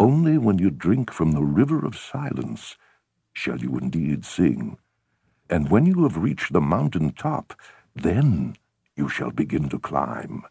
Only 0.00 0.38
when 0.38 0.56
you 0.56 0.70
drink 0.70 1.12
from 1.12 1.32
the 1.32 1.44
river 1.44 1.84
of 1.84 1.98
silence 1.98 2.78
shall 3.34 3.58
you 3.58 3.76
indeed 3.76 4.24
sing. 4.24 4.78
And 5.50 5.70
when 5.70 5.84
you 5.84 6.04
have 6.04 6.16
reached 6.16 6.54
the 6.54 6.62
mountain 6.62 7.12
top, 7.12 7.52
then 7.94 8.56
you 8.96 9.10
shall 9.10 9.30
begin 9.30 9.68
to 9.68 9.78
climb. 9.78 10.42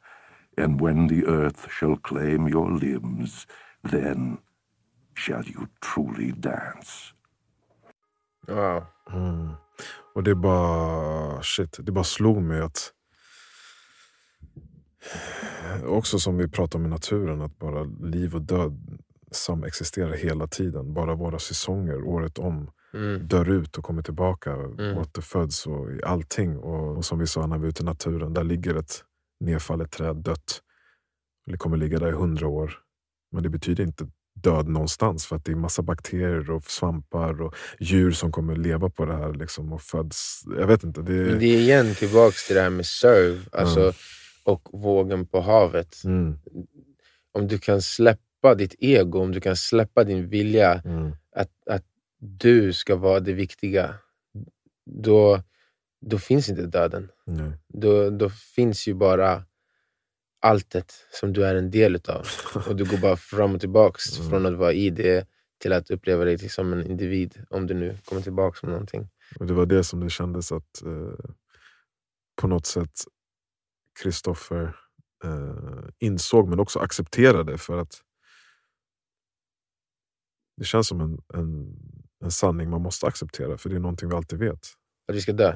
And 0.56 0.80
when 0.80 1.08
the 1.08 1.25
earth 1.25 1.68
shall 1.72 1.96
claim 1.96 2.48
your 2.48 2.70
limbs, 2.70 3.48
then 3.84 4.38
shall 5.16 5.46
you 5.46 5.70
truly 5.82 6.32
dance. 6.32 7.13
Wow. 8.48 8.86
Mm. 9.13 9.50
Och 10.16 10.24
det 10.24 10.32
är 10.32 10.36
bara, 10.36 11.42
shit, 11.44 11.77
det 11.80 11.92
bara 11.92 12.04
slog 12.04 12.42
mig 12.42 12.62
att 12.62 12.94
också 15.86 16.20
som 16.20 16.38
vi 16.38 16.48
pratar 16.48 16.80
om 16.80 16.86
i 16.86 16.89
naturen, 16.89 17.42
att 17.42 17.60
bara 17.60 17.84
liv 17.84 18.36
och 18.36 18.42
död 18.42 19.00
som 19.32 19.63
existerar 19.63 20.13
hela 20.13 20.48
tiden. 20.48 20.94
Bara 20.94 21.16
våra 21.16 21.39
säsonger 21.39 22.04
året 22.04 22.39
om 22.39 22.72
Mm. 22.94 23.27
dör 23.27 23.50
ut 23.50 23.77
och 23.77 23.84
kommer 23.84 24.01
tillbaka, 24.01 24.54
Mm. 24.54 24.98
återföds 24.98 25.68
och 25.68 25.88
allting. 26.04 26.58
Och, 26.58 26.98
och 26.98 27.06
som 27.06 27.20
vi 27.20 27.27
sa 27.27 27.48
när 27.48 27.58
vi 27.58 27.66
är 27.66 27.70
ute 27.70 27.84
i 27.84 27.86
naturen, 27.86 28.34
där 28.34 28.44
ligger 28.44 28.75
ett 28.75 29.04
nedfallet 29.39 29.92
träd 29.92 30.16
dött. 30.18 30.62
Det 31.46 31.58
kommer 31.58 31.77
ligga 31.77 32.00
där 32.00 32.08
i 32.10 32.12
hundra 32.12 32.48
år. 32.48 32.74
Men 33.32 33.44
det 33.44 33.50
betyder 33.50 33.84
inte 33.84 34.08
död 34.41 34.67
någonstans 34.67 35.25
för 35.25 35.36
att 35.36 35.46
det 35.46 35.51
är 35.51 35.56
massa 35.56 35.82
bakterier 35.82 36.51
och 36.51 36.63
svampar 36.72 37.41
och 37.41 37.56
djur 37.79 38.12
som 38.12 38.32
kommer 38.32 38.56
leva 38.56 38.89
på 38.89 39.06
det 39.06 39.13
här 39.17 39.34
liksom, 39.34 39.74
och 39.74 39.82
föds. 39.82 40.44
Jag 40.60 40.67
vet 40.67 40.84
inte. 40.84 41.01
Det, 41.01 41.12
Men 41.13 41.39
det 41.39 41.46
är 41.46 41.60
igen 41.60 41.96
tillbaks 41.96 42.48
till 42.48 42.56
det 42.56 42.62
här 42.62 42.70
med 42.70 42.86
serve 42.86 43.39
alltså, 43.51 43.79
Mm. 43.79 43.94
och 44.44 44.70
vågen 44.74 45.25
på 45.27 45.41
havet. 45.41 46.03
mm, 46.06 46.39
Om 47.32 47.48
du 47.48 47.58
kan 47.58 47.82
släppa 47.82 48.56
ditt 48.56 48.75
ego, 48.79 49.20
om 49.20 49.32
du 49.32 49.41
kan 49.41 49.56
släppa 49.56 50.03
din 50.03 50.29
vilja 50.29 50.82
mm, 50.86 51.12
att, 51.36 51.51
att 51.70 51.84
du 52.20 52.74
ska 52.74 52.96
vara 52.96 53.20
det 53.20 53.34
viktiga, 53.34 53.94
då, 54.86 55.41
då 56.06 56.17
finns 56.17 56.50
inte 56.50 56.65
döden. 56.65 57.10
Då, 57.74 58.10
då 58.10 58.29
finns 58.29 58.88
ju 58.88 58.94
bara 58.94 59.44
alltet 60.39 60.94
som 61.12 61.34
du 61.34 61.46
är 61.46 61.56
en 61.56 61.72
del 61.72 61.96
utav. 61.96 62.27
Och 62.67 62.75
du 62.75 62.86
går 62.86 62.98
bara 62.98 63.15
fram 63.17 63.53
och 63.56 63.60
tillbaks 63.62 64.03
Mm. 64.20 64.29
från 64.29 64.46
att 64.46 64.53
vara 64.60 64.74
i 64.74 64.89
det 64.89 65.27
till 65.60 65.74
att 65.74 65.89
uppleva 65.91 66.25
dig 66.25 66.50
som 66.50 66.74
en 66.74 66.86
individ, 66.86 67.46
om 67.50 67.67
du 67.67 67.74
nu 67.74 67.98
kommer 68.06 68.22
tillbaks 68.22 68.63
med 68.63 68.72
någonting. 68.72 69.10
Och 69.39 69.46
det 69.48 69.53
var 69.53 69.65
det 69.65 69.84
som 69.84 70.00
det 70.00 70.10
kändes 70.10 70.51
att 70.51 70.82
eh, 70.86 71.25
på 72.41 72.48
något 72.48 72.65
sätt 72.65 72.91
Kristoffer 74.03 74.75
eh, 75.24 75.89
insåg 76.00 76.50
men 76.50 76.60
också 76.60 76.79
accepterade 76.79 77.58
för 77.58 77.77
att 77.77 78.01
det 80.58 80.65
känns 80.65 80.88
som 80.88 81.01
en, 81.01 81.20
en, 81.34 81.75
en 82.24 82.32
sanning 82.32 82.70
man 82.70 82.82
måste 82.82 83.08
acceptera 83.08 83.58
för 83.58 83.70
det 83.70 83.75
är 83.75 83.79
någonting 83.79 84.10
vi 84.10 84.15
alltid 84.15 84.39
vet. 84.39 84.67
Att 85.08 85.15
vi 85.15 85.22
ska 85.22 85.34
dö. 85.34 85.56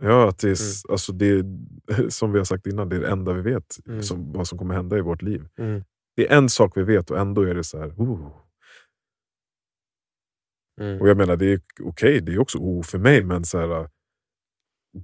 Ja, 0.00 0.28
att 0.28 0.38
det 0.38 0.48
är, 0.48 0.52
s- 0.52 0.86
alltså 0.88 1.12
det 1.12 1.26
är, 1.26 1.44
som 2.10 2.32
vi 2.32 2.38
har 2.38 2.44
sagt 2.44 2.66
innan, 2.66 2.88
det 2.88 2.96
är 2.96 3.00
det 3.00 3.08
enda 3.10 3.32
vi 3.32 3.42
vet 3.42 3.76
Mm. 3.86 4.02
som, 4.02 4.32
vad 4.32 4.48
som 4.48 4.58
kommer 4.58 4.74
hända 4.74 4.98
i 4.98 5.00
vårt 5.00 5.22
liv. 5.22 5.48
Mm. 5.58 5.84
Det 6.16 6.28
är 6.32 6.36
en 6.38 6.48
sak 6.48 6.76
vi 6.76 6.82
vet 6.82 7.10
och 7.10 7.18
ändå 7.18 7.42
är 7.42 7.54
det 7.54 7.64
så 7.64 7.78
här. 7.78 7.88
Oh. 7.96 8.30
Mm. 10.80 11.00
Och 11.00 11.08
jag 11.08 11.16
menar, 11.16 11.36
det 11.36 11.46
är 11.52 11.60
okej, 11.82 12.20
det 12.20 12.32
är 12.34 12.38
också 12.38 12.58
oh 12.58 12.82
för 12.82 12.98
mig, 12.98 13.24
men 13.24 13.44
så 13.44 13.58
här, 13.58 13.88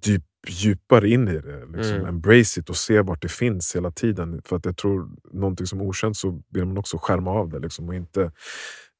djup, 0.04 0.22
djupare 0.48 1.08
in 1.08 1.28
i 1.28 1.38
det. 1.40 1.66
Liksom. 1.66 1.94
Mm. 1.94 2.06
Embrace 2.06 2.60
it 2.60 2.70
och 2.70 2.76
se 2.76 3.00
vart 3.00 3.22
det 3.22 3.28
finns 3.30 3.76
hela 3.76 3.90
tiden. 3.90 4.42
För 4.44 4.56
att 4.56 4.64
jag 4.64 4.76
tror, 4.76 5.10
någonting 5.32 5.66
som 5.66 5.80
är 5.80 5.84
okänt 5.84 6.16
så 6.16 6.42
vill 6.48 6.64
man 6.64 6.78
också 6.78 6.98
skärma 7.00 7.30
av 7.30 7.48
det. 7.48 7.58
Liksom, 7.58 7.88
och 7.88 7.94
inte, 7.94 8.32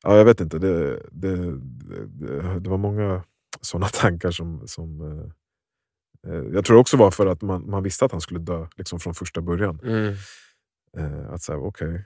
ja, 0.03 0.17
jag 0.17 0.25
vet 0.25 0.41
inte, 0.41 0.59
det, 0.59 1.03
det, 1.13 1.37
det, 2.07 2.61
det 2.61 2.71
var 2.71 2.79
många 2.79 3.25
sådana 3.61 3.87
tankar 3.93 4.31
som... 4.31 4.69
som 4.69 5.01
eh, 5.01 5.31
jag 6.53 6.65
tror 6.65 6.79
också 6.79 6.97
var 6.97 7.11
för 7.11 7.27
att 7.27 7.43
man, 7.43 7.71
man 7.71 7.83
visste 7.83 8.05
att 8.05 8.13
han 8.13 8.21
skulle 8.21 8.41
dö 8.41 8.67
liksom 8.77 9.01
från 9.01 9.15
första 9.15 9.41
början. 9.41 9.81
Mm. 9.85 10.15
Eh, 10.99 11.33
att 11.33 11.43
säga, 11.43 11.59
okej, 11.59 12.05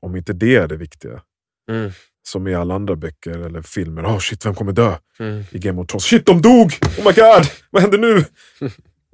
om 0.00 0.16
inte 0.16 0.32
det 0.32 0.56
är 0.56 0.68
det 0.68 0.76
viktiga, 0.76 1.22
Mm. 1.70 1.90
som 2.28 2.48
i 2.48 2.54
alla 2.54 2.74
andra 2.74 2.96
böcker 2.96 3.38
eller 3.38 3.62
filmer, 3.62 4.04
oh 4.06 4.18
shit, 4.18 4.46
vem 4.46 4.54
kommer 4.54 4.72
dö? 4.72 4.96
Mm. 5.18 5.44
i 5.50 5.58
Game 5.58 5.80
of 5.80 5.86
Thrones. 5.86 6.04
Shit, 6.04 6.26
de 6.26 6.42
dog! 6.42 6.72
Oh 6.98 7.06
my 7.06 7.12
god! 7.12 7.44
Vad 7.70 7.82
händer 7.82 7.98
nu? 7.98 8.16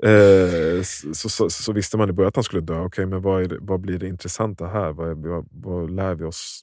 eh, 0.09 0.83
så, 1.13 1.29
så, 1.29 1.51
så 1.51 1.73
visste 1.73 1.97
man 1.97 2.11
i 2.11 2.13
början 2.13 2.29
att 2.29 2.37
han 2.37 2.45
skulle 2.45 2.63
dö. 2.63 2.79
Okej, 2.81 3.07
men 3.07 3.23
vad, 3.23 3.49
det, 3.49 3.59
vad 3.61 3.81
blir 3.81 3.99
det 3.99 4.09
intressanta 4.09 4.67
här? 4.67 4.93
Vad, 4.93 5.19
vad, 5.27 5.49
vad 5.51 5.91
lär 5.91 6.15
vi 6.15 6.25
oss 6.25 6.61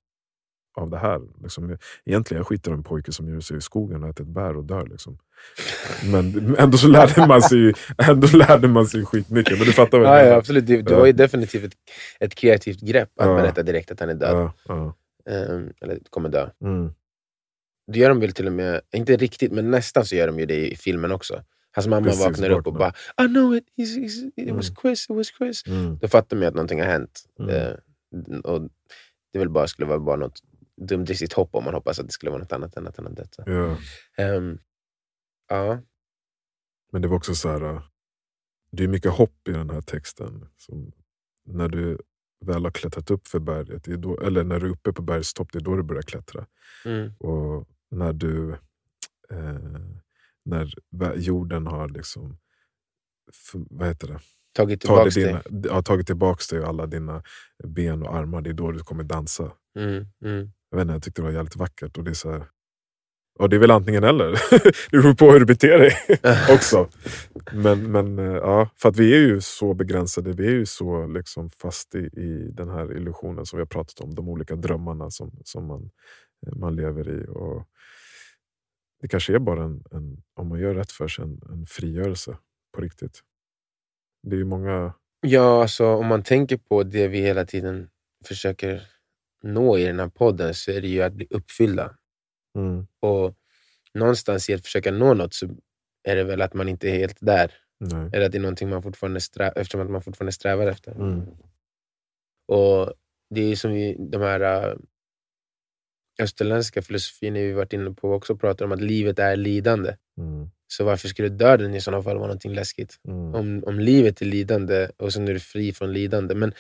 av 0.74 0.90
det 0.90 0.98
här? 0.98 1.22
Liksom, 1.44 1.78
egentligen 2.06 2.40
jag 2.40 2.48
skiter 2.48 2.72
i 2.72 2.74
en 2.74 2.84
pojke 2.84 3.12
som 3.12 3.30
ger 3.30 3.40
sig 3.40 3.58
i 3.58 3.62
skogen 3.62 4.04
och 4.04 4.10
äter 4.10 4.24
ett 4.24 4.30
bär 4.34 4.58
och 4.58 4.64
dör. 4.64 4.88
Liksom. 4.88 5.18
Men 6.12 6.56
ändå 6.60 6.78
så 6.78 6.88
lärde 6.88 7.28
man 7.28 7.42
sig, 7.42 7.74
ändå 7.98 8.28
lärde 8.38 8.68
man 8.68 8.88
sig 8.88 9.06
skitmycket. 9.06 9.58
Men 9.58 9.68
du 9.68 9.74
fattar 9.74 10.00
väl? 10.00 10.06
Ja, 10.06 10.10
vad 10.12 10.18
jag 10.20 10.24
ja, 10.26 10.30
menar? 10.30 10.38
absolut. 10.40 10.68
Det, 10.68 10.82
det 10.82 10.96
var 10.96 11.06
ju 11.06 11.12
definitivt 11.12 11.64
ett, 11.64 11.74
ett 12.20 12.36
kreativt 12.36 12.82
grepp 12.82 13.10
att 13.20 13.28
Ja. 13.28 13.36
berätta 13.36 13.64
direkt 13.64 13.92
att 13.92 14.00
han 14.00 14.10
är 14.10 14.14
död. 14.14 14.36
ja, 14.36 14.54
ja. 14.68 14.96
Ehm, 15.34 15.74
eller 15.82 16.00
kommer 16.10 16.30
dö. 16.30 16.50
Mm, 16.64 16.94
Det 17.92 18.00
gör 18.00 18.10
de 18.10 18.20
väl 18.20 18.32
till 18.32 18.48
och 18.48 18.54
med, 18.54 18.82
inte 18.96 19.16
riktigt, 19.18 19.52
men 19.52 19.72
nästan 19.72 20.06
så 20.06 20.16
gör 20.16 20.28
de 20.28 20.40
ju 20.40 20.46
det 20.46 20.72
i 20.72 20.76
filmen 20.76 21.12
också. 21.12 21.44
Hans 21.72 21.88
mamma 21.88 22.06
Precis, 22.08 22.26
vaknar 22.26 22.50
upp 22.50 22.68
och 22.68 22.74
bara 22.74 22.94
I 23.24 23.28
know 23.28 23.56
it, 23.56 23.64
it's, 23.78 23.98
it's, 23.98 24.32
it 24.36 24.56
was 24.56 24.70
Mm. 24.70 24.76
Chris, 24.82 25.04
it 25.10 25.16
was 25.16 25.28
Chris. 25.38 25.68
mm, 25.68 25.98
Då 26.02 26.08
fattar 26.08 26.38
man 26.38 26.42
ju 26.42 26.48
att 26.48 26.54
någonting 26.54 26.80
har 26.80 26.88
hänt. 26.88 27.24
Mm. 27.40 27.50
Eh, 27.56 27.74
och 28.44 28.62
det 29.34 29.40
väl 29.40 29.50
bara 29.50 29.68
skulle 29.68 29.88
vara 29.88 30.00
bara 30.00 30.16
något 30.16 30.40
dumdristigt 30.88 31.34
hopp 31.34 31.56
om 31.56 31.64
man 31.64 31.74
hoppas 31.74 32.00
att 32.00 32.06
det 32.06 32.12
skulle 32.12 32.30
vara 32.32 32.42
något 32.42 32.52
annat 32.52 32.78
än 32.78 32.88
att 32.88 32.98
han 32.98 33.06
har 33.06 33.14
dött. 33.14 33.36
Ja. 33.46 33.78
Ehm, 34.18 34.60
ja. 35.50 35.82
Men 36.92 37.02
det 37.02 37.08
var 37.08 37.18
också 37.18 37.36
så 37.36 37.50
här. 37.50 37.62
äh, 37.64 37.84
Det 38.72 38.84
är 38.84 38.88
mycket 38.88 39.12
hopp 39.12 39.48
i 39.48 39.52
den 39.52 39.70
här 39.70 39.82
texten. 39.82 40.48
Som 40.58 40.92
när 41.46 41.68
du 41.70 41.98
väl 42.46 42.64
har 42.64 42.72
klättrat 42.72 43.12
upp 43.12 43.28
för 43.28 43.40
berget, 43.40 43.84
då, 43.84 44.20
eller 44.20 44.44
när 44.44 44.60
du 44.60 44.66
är 44.66 44.72
uppe 44.72 44.94
på 44.94 45.02
bergets 45.02 45.34
topp, 45.34 45.50
det 45.52 45.60
är 45.60 45.64
då 45.64 45.76
du 45.76 45.84
börjar 45.84 46.02
klättra. 46.02 46.46
Mm. 46.86 47.12
Och 47.20 47.68
när 47.92 48.14
du 48.14 48.52
eh, 49.32 49.80
när 50.46 51.16
jorden 51.16 51.68
har 51.68 51.90
liksom 51.90 52.38
vad 53.70 53.88
heter 53.88 54.08
det? 54.08 54.20
Tagit 54.54 54.82
Tagit, 54.82 55.14
tillbaka 55.14 55.42
det. 55.50 55.52
dina, 55.52 55.74
ja, 55.76 55.82
tagit 55.82 56.08
tillbaka 56.08 56.42
dig 56.50 56.60
och 56.64 56.68
alla 56.70 56.86
dina 56.86 57.24
ben 57.64 58.04
och 58.04 58.16
armar. 58.16 58.42
Det 58.42 58.50
är 58.50 58.54
då 58.54 58.72
du 58.72 58.80
kommer 58.80 59.04
dansa. 59.04 59.52
Mm, 59.76 60.06
mm. 60.26 60.52
Jag, 60.72 60.78
vet 60.78 60.84
inte, 60.84 60.94
jag 60.94 61.04
tyckte 61.04 61.22
det 61.22 61.26
var 61.26 61.32
jävligt 61.32 61.56
vackert. 61.56 61.98
Och 61.98 62.04
det 62.04 62.12
är 62.12 62.16
så 62.16 62.32
här, 62.32 62.46
och 63.40 63.50
det 63.50 63.56
är 63.56 63.60
väl 63.60 63.72
antingen 63.72 64.04
eller. 64.04 64.32
det 64.92 64.98
beror 64.98 65.14
på 65.14 65.32
hur 65.32 65.40
du 65.40 65.46
beter 65.46 65.80
dig 65.80 65.96
också. 66.56 66.90
Men, 67.54 67.92
men 67.92 68.20
eh, 68.20 68.36
ja, 68.36 68.70
för 68.76 68.90
att 68.90 68.98
vi 68.98 69.14
är 69.14 69.20
ju 69.20 69.42
så 69.42 69.74
begränsade, 69.74 70.34
vi 70.34 70.48
är 70.48 70.52
ju 70.52 70.66
så 70.66 71.08
liksom 71.08 71.50
fast 71.50 71.96
i, 71.96 72.00
i 72.00 72.52
den 72.54 72.70
här 72.70 72.98
illusionen 72.98 73.46
som 73.46 73.58
vi 73.58 73.62
har 73.62 73.68
pratat 73.68 74.00
om. 74.00 74.16
De 74.16 74.30
olika 74.30 74.56
drömmarna 74.56 75.12
som, 75.12 75.32
som 75.44 75.66
man, 75.66 75.90
eh, 76.48 76.56
man 76.56 76.76
lever 76.76 77.10
i. 77.10 77.26
Och 77.30 77.68
det 79.02 79.08
kanske 79.08 79.36
är 79.36 79.40
bara 79.40 79.64
en, 79.64 79.84
en 79.92 80.24
om 80.36 80.48
man 80.48 80.60
gör 80.60 80.76
rätt 80.76 80.92
för 80.92 81.08
sig, 81.08 81.26
en, 81.26 81.42
en 81.50 81.66
frigörelse 81.66 82.38
på 82.76 82.82
riktigt. 82.82 83.20
Det 84.28 84.36
är 84.36 84.40
ju 84.40 84.46
många... 84.46 84.94
Ja, 85.22 85.62
alltså 85.62 85.86
om 85.86 86.08
man 86.08 86.24
tänker 86.24 86.58
på 86.58 86.84
det 86.84 87.08
vi 87.08 87.22
hela 87.22 87.46
tiden 87.46 87.90
försöker 88.26 88.82
nå 89.44 89.78
i 89.78 89.86
den 89.86 90.00
här 90.00 90.08
podden 90.10 90.54
så 90.54 90.72
är 90.72 90.82
det 90.82 90.88
ju 90.88 91.02
att 91.02 91.14
bli 91.14 91.28
uppfyllda. 91.30 91.96
Mm, 92.58 92.88
Och 93.00 93.36
någonstans 93.94 94.50
i 94.50 94.54
att 94.54 94.64
försöka 94.64 94.92
nå 94.92 95.14
något 95.14 95.34
så 95.34 95.50
är 96.04 96.16
det 96.16 96.24
väl 96.24 96.42
att 96.42 96.54
man 96.54 96.70
inte 96.70 96.90
är 96.90 96.98
helt 96.98 97.18
där. 97.22 97.52
nej. 97.80 98.10
Eller 98.14 98.26
att 98.26 98.32
det 98.32 98.38
är 98.38 98.42
någonting 98.42 98.70
man 98.70 98.84
fortfarande, 98.84 99.20
strä- 99.20 99.54
eftersom 99.56 99.82
att 99.82 99.90
man 99.90 100.02
fortfarande 100.02 100.32
strävar 100.32 100.68
efter. 100.68 100.92
Mm, 100.92 101.26
Och 102.48 102.94
Det 103.30 103.42
är 103.42 103.56
som 103.56 103.72
vi, 103.74 103.96
de 104.12 104.22
här 104.22 104.40
äh, 104.70 104.76
österländska 106.20 106.82
filosofin 106.82 107.34
vi 107.34 107.52
varit 107.54 107.74
inne 107.74 107.92
på 107.92 108.14
också 108.14 108.38
pratar 108.38 108.66
om 108.66 108.72
att 108.72 108.82
livet 108.82 109.20
är 109.20 109.36
lidande. 109.36 109.96
mm, 110.18 110.50
Så 110.68 110.84
varför 110.86 111.08
skulle 111.08 111.30
döden 111.30 111.76
i 111.76 111.82
sådana 111.82 112.04
fall 112.04 112.16
vara 112.18 112.28
någonting 112.28 112.54
läskigt? 112.54 113.00
mm, 113.08 113.36
Om, 113.36 113.64
om 113.66 113.80
livet 113.80 114.22
är 114.22 114.26
lidande 114.26 114.90
och 114.98 115.14
sen 115.14 115.28
är 115.28 115.34
du 115.34 115.40
fri 115.40 115.74
från 115.74 115.94
lidande. 115.94 116.36
Men 116.36 116.54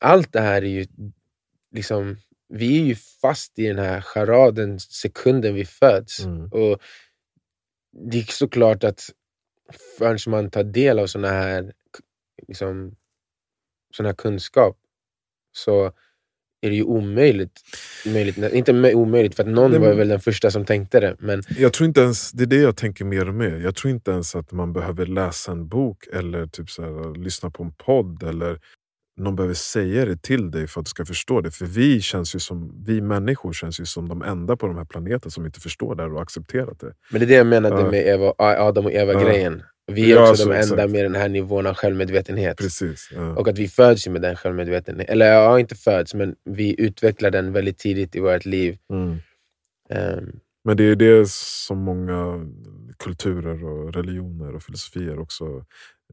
allt 0.00 0.32
det 0.32 0.40
här 0.40 0.62
är 0.62 0.68
ju 0.68 0.86
liksom... 1.74 2.16
Vi 2.48 2.80
är 2.80 2.84
ju 2.84 2.94
fast 2.94 3.58
i 3.58 3.66
den 3.66 3.78
här 3.78 4.00
charaden 4.00 4.80
sekunden 4.80 5.54
vi 5.54 5.64
föds. 5.64 6.20
mm, 6.24 6.46
Och 6.52 6.78
Det 8.10 8.18
är 8.18 8.22
såklart 8.22 8.84
att 8.84 9.10
förrän 9.98 10.18
man 10.26 10.50
tar 10.50 10.64
del 10.64 10.98
av 10.98 11.06
såna 11.06 11.28
här, 11.28 11.72
liksom, 12.48 12.94
sån 13.96 14.06
här 14.06 14.12
kunskap 14.12 14.78
så 15.52 15.84
är 16.60 16.70
det 16.70 16.76
ju 16.76 16.82
omöjligt. 16.82 17.60
Möjligt, 18.06 18.36
inte 18.52 18.72
mö- 18.72 18.94
omöjligt, 18.94 19.34
för 19.34 19.42
att 19.42 19.48
någon 19.48 19.70
Nej, 19.70 19.80
var 19.80 19.88
men- 19.88 19.96
väl 19.96 20.08
den 20.08 20.20
första 20.20 20.50
som 20.50 20.64
tänkte 20.64 21.00
det. 21.00 21.16
Men 21.18 21.42
Jag 21.58 21.72
tror 21.72 21.86
inte 21.88 22.00
ens, 22.00 22.32
det 22.32 22.42
är 22.44 22.46
det 22.46 22.56
jag 22.60 22.76
tänker 22.76 23.04
mer 23.04 23.28
och 23.28 23.34
mer. 23.34 23.56
Jag 23.58 23.74
tror 23.74 23.90
inte 23.90 24.10
ens 24.10 24.34
att 24.36 24.52
man 24.52 24.72
behöver 24.72 25.06
läsa 25.06 25.52
en 25.52 25.68
bok 25.68 26.06
eller 26.12 26.46
typ 26.46 26.70
så 26.70 26.82
här, 26.82 27.14
lyssna 27.18 27.50
på 27.50 27.62
en 27.62 27.72
podd 27.72 28.22
eller 28.22 28.60
någon 29.18 29.36
behöver 29.36 29.54
säga 29.54 30.04
det 30.04 30.22
till 30.22 30.50
dig 30.50 30.66
för 30.66 30.80
att 30.80 30.86
du 30.86 30.90
ska 30.90 31.04
förstå 31.04 31.40
det. 31.40 31.50
För 31.50 31.66
vi, 31.66 32.00
känns 32.00 32.34
ju 32.34 32.38
som, 32.38 32.84
vi 32.86 33.00
människor 33.00 33.52
känns 33.52 33.80
ju 33.80 33.84
som 33.84 34.08
de 34.08 34.22
enda 34.22 34.56
på 34.56 34.66
den 34.66 34.76
här 34.76 34.84
planeten 34.84 35.30
som 35.30 35.46
inte 35.46 35.60
förstår 35.60 35.94
det 35.94 36.02
här 36.02 36.12
och 36.14 36.22
accepterat 36.22 36.80
det. 36.80 36.92
Men 37.10 37.20
det 37.20 37.24
är 37.24 37.28
det 37.28 37.34
jag 37.34 37.46
menade 37.46 37.80
Ja. 37.80 37.90
med 37.90 38.06
Eva, 38.06 38.32
Adam 38.38 38.84
och 38.84 38.92
Eva-grejen. 38.92 39.62
Vi 39.92 40.12
är 40.12 40.16
Ja, 40.16 40.30
också 40.30 40.42
så 40.42 40.48
de 40.48 40.54
enda 40.54 40.74
exakt. 40.74 40.90
med 40.92 41.04
den 41.04 41.14
här 41.14 41.28
nivån 41.28 41.66
av 41.66 41.74
självmedvetenhet. 41.74 42.56
Precis. 42.58 43.10
Ja. 43.14 43.36
Och 43.36 43.48
att 43.48 43.58
vi 43.58 43.68
föds 43.68 44.08
med 44.08 44.22
den 44.22 44.36
självmedvetenheten. 44.36 45.12
Eller 45.14 45.32
ja, 45.32 45.58
inte 45.58 45.74
föds, 45.74 46.14
men 46.14 46.34
vi 46.44 46.80
utvecklar 46.80 47.30
den 47.30 47.52
väldigt 47.52 47.78
tidigt 47.78 48.16
i 48.16 48.20
vårt 48.20 48.44
liv. 48.44 48.78
Mm. 48.92 49.16
Ehm, 49.90 50.30
Men 50.64 50.76
det 50.76 50.84
är 50.84 50.96
det 50.96 51.28
som 51.30 51.78
många 51.78 52.46
kulturer, 52.98 53.64
och 53.64 53.94
religioner 53.94 54.54
och 54.54 54.62
filosofier 54.62 55.18
också 55.18 55.64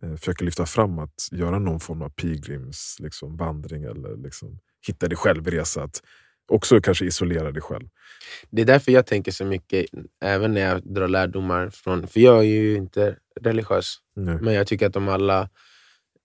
försöker 0.01 0.45
lyfta 0.45 0.65
fram. 0.65 0.99
Att 0.99 1.29
göra 1.31 1.59
någon 1.59 1.79
form 1.79 2.01
av 2.01 2.09
pilgrims 2.09 2.97
liksom, 2.99 3.37
vandring 3.37 3.83
eller 3.83 4.17
liksom, 4.17 4.59
hitta 4.87 5.07
dig 5.07 5.17
själv-resa. 5.17 5.83
Att 5.83 6.01
också 6.47 6.81
kanske 6.81 7.05
isolera 7.05 7.51
dig 7.51 7.61
själv. 7.61 7.87
det 8.49 8.61
är 8.61 8.65
därför 8.65 8.91
jag 8.91 9.05
tänker 9.05 9.31
så 9.31 9.45
mycket, 9.45 9.85
även 10.23 10.53
när 10.53 10.61
jag 10.61 10.93
drar 10.93 11.07
lärdomar 11.07 11.69
från... 11.69 12.07
För 12.07 12.19
jag 12.19 12.37
är 12.37 12.43
ju 12.43 12.75
inte 12.75 13.17
religiös, 13.41 13.97
Nej. 14.15 14.37
men 14.41 14.53
jag 14.53 14.67
tycker 14.67 14.87
att 14.87 14.93
de 14.93 15.07
alla, 15.09 15.49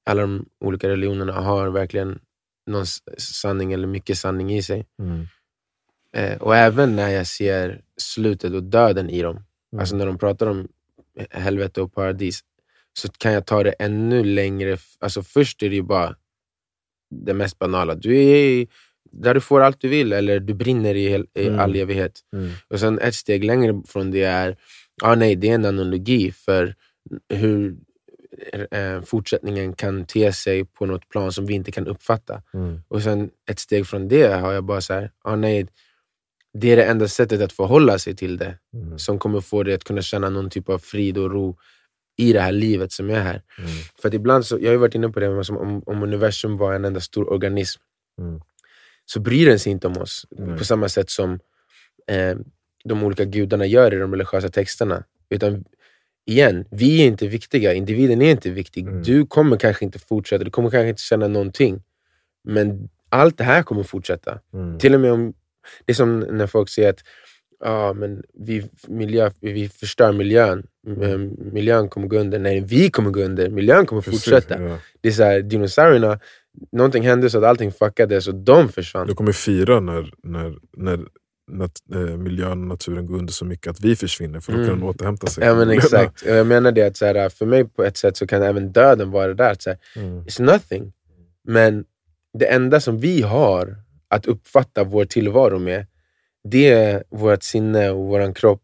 alla 0.07 0.21
de 0.23 0.47
olika 0.65 0.89
religionerna 0.89 1.33
har 1.33 1.71
verkligen 1.71 2.19
någon 2.67 2.87
sanning, 3.19 3.73
eller 3.73 3.87
mycket 3.87 4.19
sanning 4.19 4.55
i 4.57 4.63
sig. 4.63 4.87
Mm. 5.03 5.27
Eh, 6.17 6.39
och 6.43 6.57
även 6.57 6.97
när 6.97 7.09
jag 7.09 7.27
ser 7.27 7.83
slutet 7.97 8.53
och 8.53 8.63
döden 8.63 9.11
i 9.11 9.23
dem, 9.23 9.45
Mm. 9.73 9.81
alltså 9.81 9.97
när 9.97 10.07
de 10.07 10.19
pratar 10.19 10.47
om 10.47 10.69
helvete 11.31 11.81
och 11.83 11.95
paradis, 11.95 12.41
så 13.01 13.09
kan 13.19 13.33
jag 13.33 13.47
ta 13.47 13.63
det 13.63 13.71
ännu 13.73 14.25
längre. 14.25 14.77
Alltså 15.01 15.23
först 15.23 15.63
är 15.63 15.69
det 15.69 15.75
ju 15.77 15.83
bara 15.83 16.17
det 17.11 17.35
mest 17.35 17.59
banala. 17.59 17.95
Du 17.95 18.17
är 18.25 18.67
där 19.13 19.35
du 19.35 19.41
får 19.41 19.61
allt 19.61 19.81
du 19.81 19.89
vill, 19.89 20.13
eller 20.13 20.41
du 20.41 20.55
brinner 20.55 20.95
i, 20.95 21.09
hel, 21.09 21.27
i 21.35 21.47
Mm. 21.47 21.61
all 21.61 21.77
evighet. 21.77 22.21
Mm. 22.37 22.51
Och 22.69 22.81
sen 22.81 22.99
ett 22.99 23.15
steg 23.15 23.45
längre 23.45 23.83
från 23.89 24.11
det 24.11 24.23
är, 24.23 24.57
ah, 25.03 25.15
nej, 25.15 25.37
det 25.37 25.49
är 25.51 25.55
en 25.55 25.65
analogi 25.65 26.33
för 26.33 26.75
hur 27.35 27.77
eh, 28.71 29.03
fortsättningen 29.03 29.73
kan 29.73 30.05
te 30.07 30.33
sig 30.33 30.65
på 30.65 30.87
något 30.87 31.09
plan 31.09 31.33
som 31.33 31.47
vi 31.47 31.55
inte 31.55 31.73
kan 31.73 31.87
uppfatta. 31.87 32.43
Mm. 32.55 32.81
Och 32.89 33.03
sen 33.03 33.31
ett 33.51 33.59
steg 33.59 33.87
från 33.87 34.09
det 34.09 34.27
har 34.33 34.53
jag 34.53 34.65
bara 34.65 34.81
så 34.81 34.93
här, 34.95 35.11
ah, 35.25 35.37
nej, 35.37 35.67
det 36.59 36.73
är 36.73 36.77
det 36.77 36.85
enda 36.85 37.09
sättet 37.09 37.41
att 37.41 37.53
förhålla 37.53 37.99
sig 37.99 38.17
till 38.17 38.37
det 38.39 38.59
Mm. 38.75 38.99
som 38.99 39.19
kommer 39.19 39.41
få 39.41 39.63
dig 39.63 39.75
att 39.75 39.85
kunna 39.85 40.03
känna 40.03 40.31
någon 40.31 40.51
typ 40.51 40.69
av 40.69 40.79
frid 40.79 41.19
och 41.19 41.31
ro 41.33 41.59
i 42.21 42.33
det 42.33 42.41
här 42.41 42.53
livet 42.53 42.93
som 42.93 43.11
är 43.11 43.21
här. 43.21 43.43
Mm. 43.59 43.71
För 44.01 44.09
att 44.09 44.15
ibland, 44.15 44.47
så, 44.47 44.59
jag 44.61 44.71
har 44.71 44.77
varit 44.77 44.95
inne 44.95 45.09
på 45.09 45.21
det, 45.21 45.29
om, 45.29 45.83
om 45.87 46.03
universum 46.03 46.57
var 46.57 46.75
en 46.75 46.85
enda 46.85 47.01
stor 47.01 47.33
organism 47.33 47.81
Mm. 48.21 48.41
så 49.05 49.21
bryr 49.21 49.47
den 49.47 49.59
sig 49.59 49.73
inte 49.73 49.87
om 49.87 49.97
oss 49.97 50.27
Nej. 50.31 50.59
på 50.59 50.65
samma 50.65 50.89
sätt 50.89 51.11
som 51.11 51.39
eh, 52.07 52.37
de 52.85 53.05
olika 53.05 53.25
gudarna 53.25 53.67
gör 53.67 53.95
i 53.95 53.99
de 53.99 54.13
religiösa 54.13 54.49
texterna. 54.49 55.05
Utan 55.31 55.65
igen, 56.27 56.65
vi 56.71 57.03
är 57.03 57.07
inte 57.07 57.29
viktiga, 57.29 57.75
individen 57.75 58.23
är 58.23 58.31
inte 58.31 58.51
viktig. 58.51 58.87
Mm. 58.87 59.03
Du 59.03 59.27
kommer 59.27 59.57
kanske 59.57 59.85
inte 59.85 59.99
fortsätta, 59.99 60.45
du 60.45 60.51
kommer 60.51 60.71
kanske 60.71 60.89
inte 60.89 61.03
känna 61.03 61.29
någonting. 61.29 61.83
Men 62.45 62.89
allt 63.09 63.39
det 63.39 63.45
här 63.45 63.63
kommer 63.63 63.83
fortsätta. 63.83 64.41
Mm. 64.55 64.79
Till 64.79 64.95
och 64.95 65.01
med 65.01 65.13
om, 65.13 65.35
det 65.85 65.93
är 65.93 65.95
som 65.95 66.21
när 66.21 66.47
folk 66.47 66.69
säger 66.69 66.91
att 66.91 67.01
ja, 67.65 67.93
men 67.93 68.23
vi, 68.35 68.65
miljö, 68.89 69.31
vi 69.41 69.69
förstör 69.69 70.13
miljön. 70.13 70.67
Mm, 70.87 71.37
Miljön 71.53 71.89
kommer 71.89 72.07
gå 72.07 72.19
under. 72.19 72.39
Nej, 72.39 72.61
vi 72.61 72.91
kommer 72.91 73.11
gå 73.11 73.21
under. 73.23 73.51
Miljön 73.51 73.87
kommer 73.87 74.03
Precis, 74.03 74.25
fortsätta. 74.25 74.63
ja. 74.63 74.79
Det 75.01 75.09
är 75.09 75.13
så 75.13 75.23
här, 75.23 75.41
dinosaurierna, 75.43 76.21
någonting 76.73 77.03
hände 77.07 77.31
så 77.31 77.39
att 77.39 77.45
allting 77.45 77.73
fuckades 77.73 78.29
och 78.29 78.35
de 78.35 78.69
försvann. 78.69 79.07
De 79.07 79.15
kommer 79.17 79.33
fira 79.33 79.81
när, 79.81 80.13
när, 80.23 80.55
när 80.77 81.01
nat, 81.53 81.73
eh, 81.95 82.01
miljön 82.01 82.51
och 82.51 82.57
naturen 82.59 83.07
går 83.07 83.19
under 83.19 83.33
så 83.33 83.45
mycket 83.45 83.71
att 83.71 83.81
vi 83.81 83.97
försvinner, 83.97 84.41
för 84.41 84.53
då 84.53 84.59
kan 84.59 84.65
Mm. 84.67 84.79
den 84.81 84.89
återhämta 84.89 85.27
sig. 85.27 85.45
Ja 85.45 85.55
men 85.55 85.71
exakt. 85.79 86.23
Och 86.23 86.29
Jag 86.31 86.47
menar 86.47 86.73
det 86.73 86.83
att 86.83 86.97
så 86.97 87.07
här, 87.07 87.29
för 87.29 87.47
mig 87.47 87.65
på 87.65 87.85
ett 87.85 87.97
sätt 87.97 88.17
så 88.17 88.27
kan 88.27 88.43
även 88.43 88.73
döden 88.73 89.11
vara 89.11 89.35
där. 89.35 89.51
att 89.53 89.63
Så 89.63 89.71
här, 89.71 89.79
Mm. 89.97 90.25
it's 90.25 90.43
nothing. 90.43 90.93
Men 91.49 91.85
det 92.39 92.47
enda 92.47 92.81
som 92.81 92.99
vi 92.99 93.23
har 93.23 93.77
att 94.09 94.27
uppfatta 94.27 94.85
vår 94.85 95.05
tillvaro 95.05 95.59
med, 95.59 95.87
det 96.45 96.71
är 96.71 97.05
vårt 97.09 97.43
sinne 97.43 97.91
och 97.91 98.07
vår 98.07 98.35
kropp. 98.35 98.63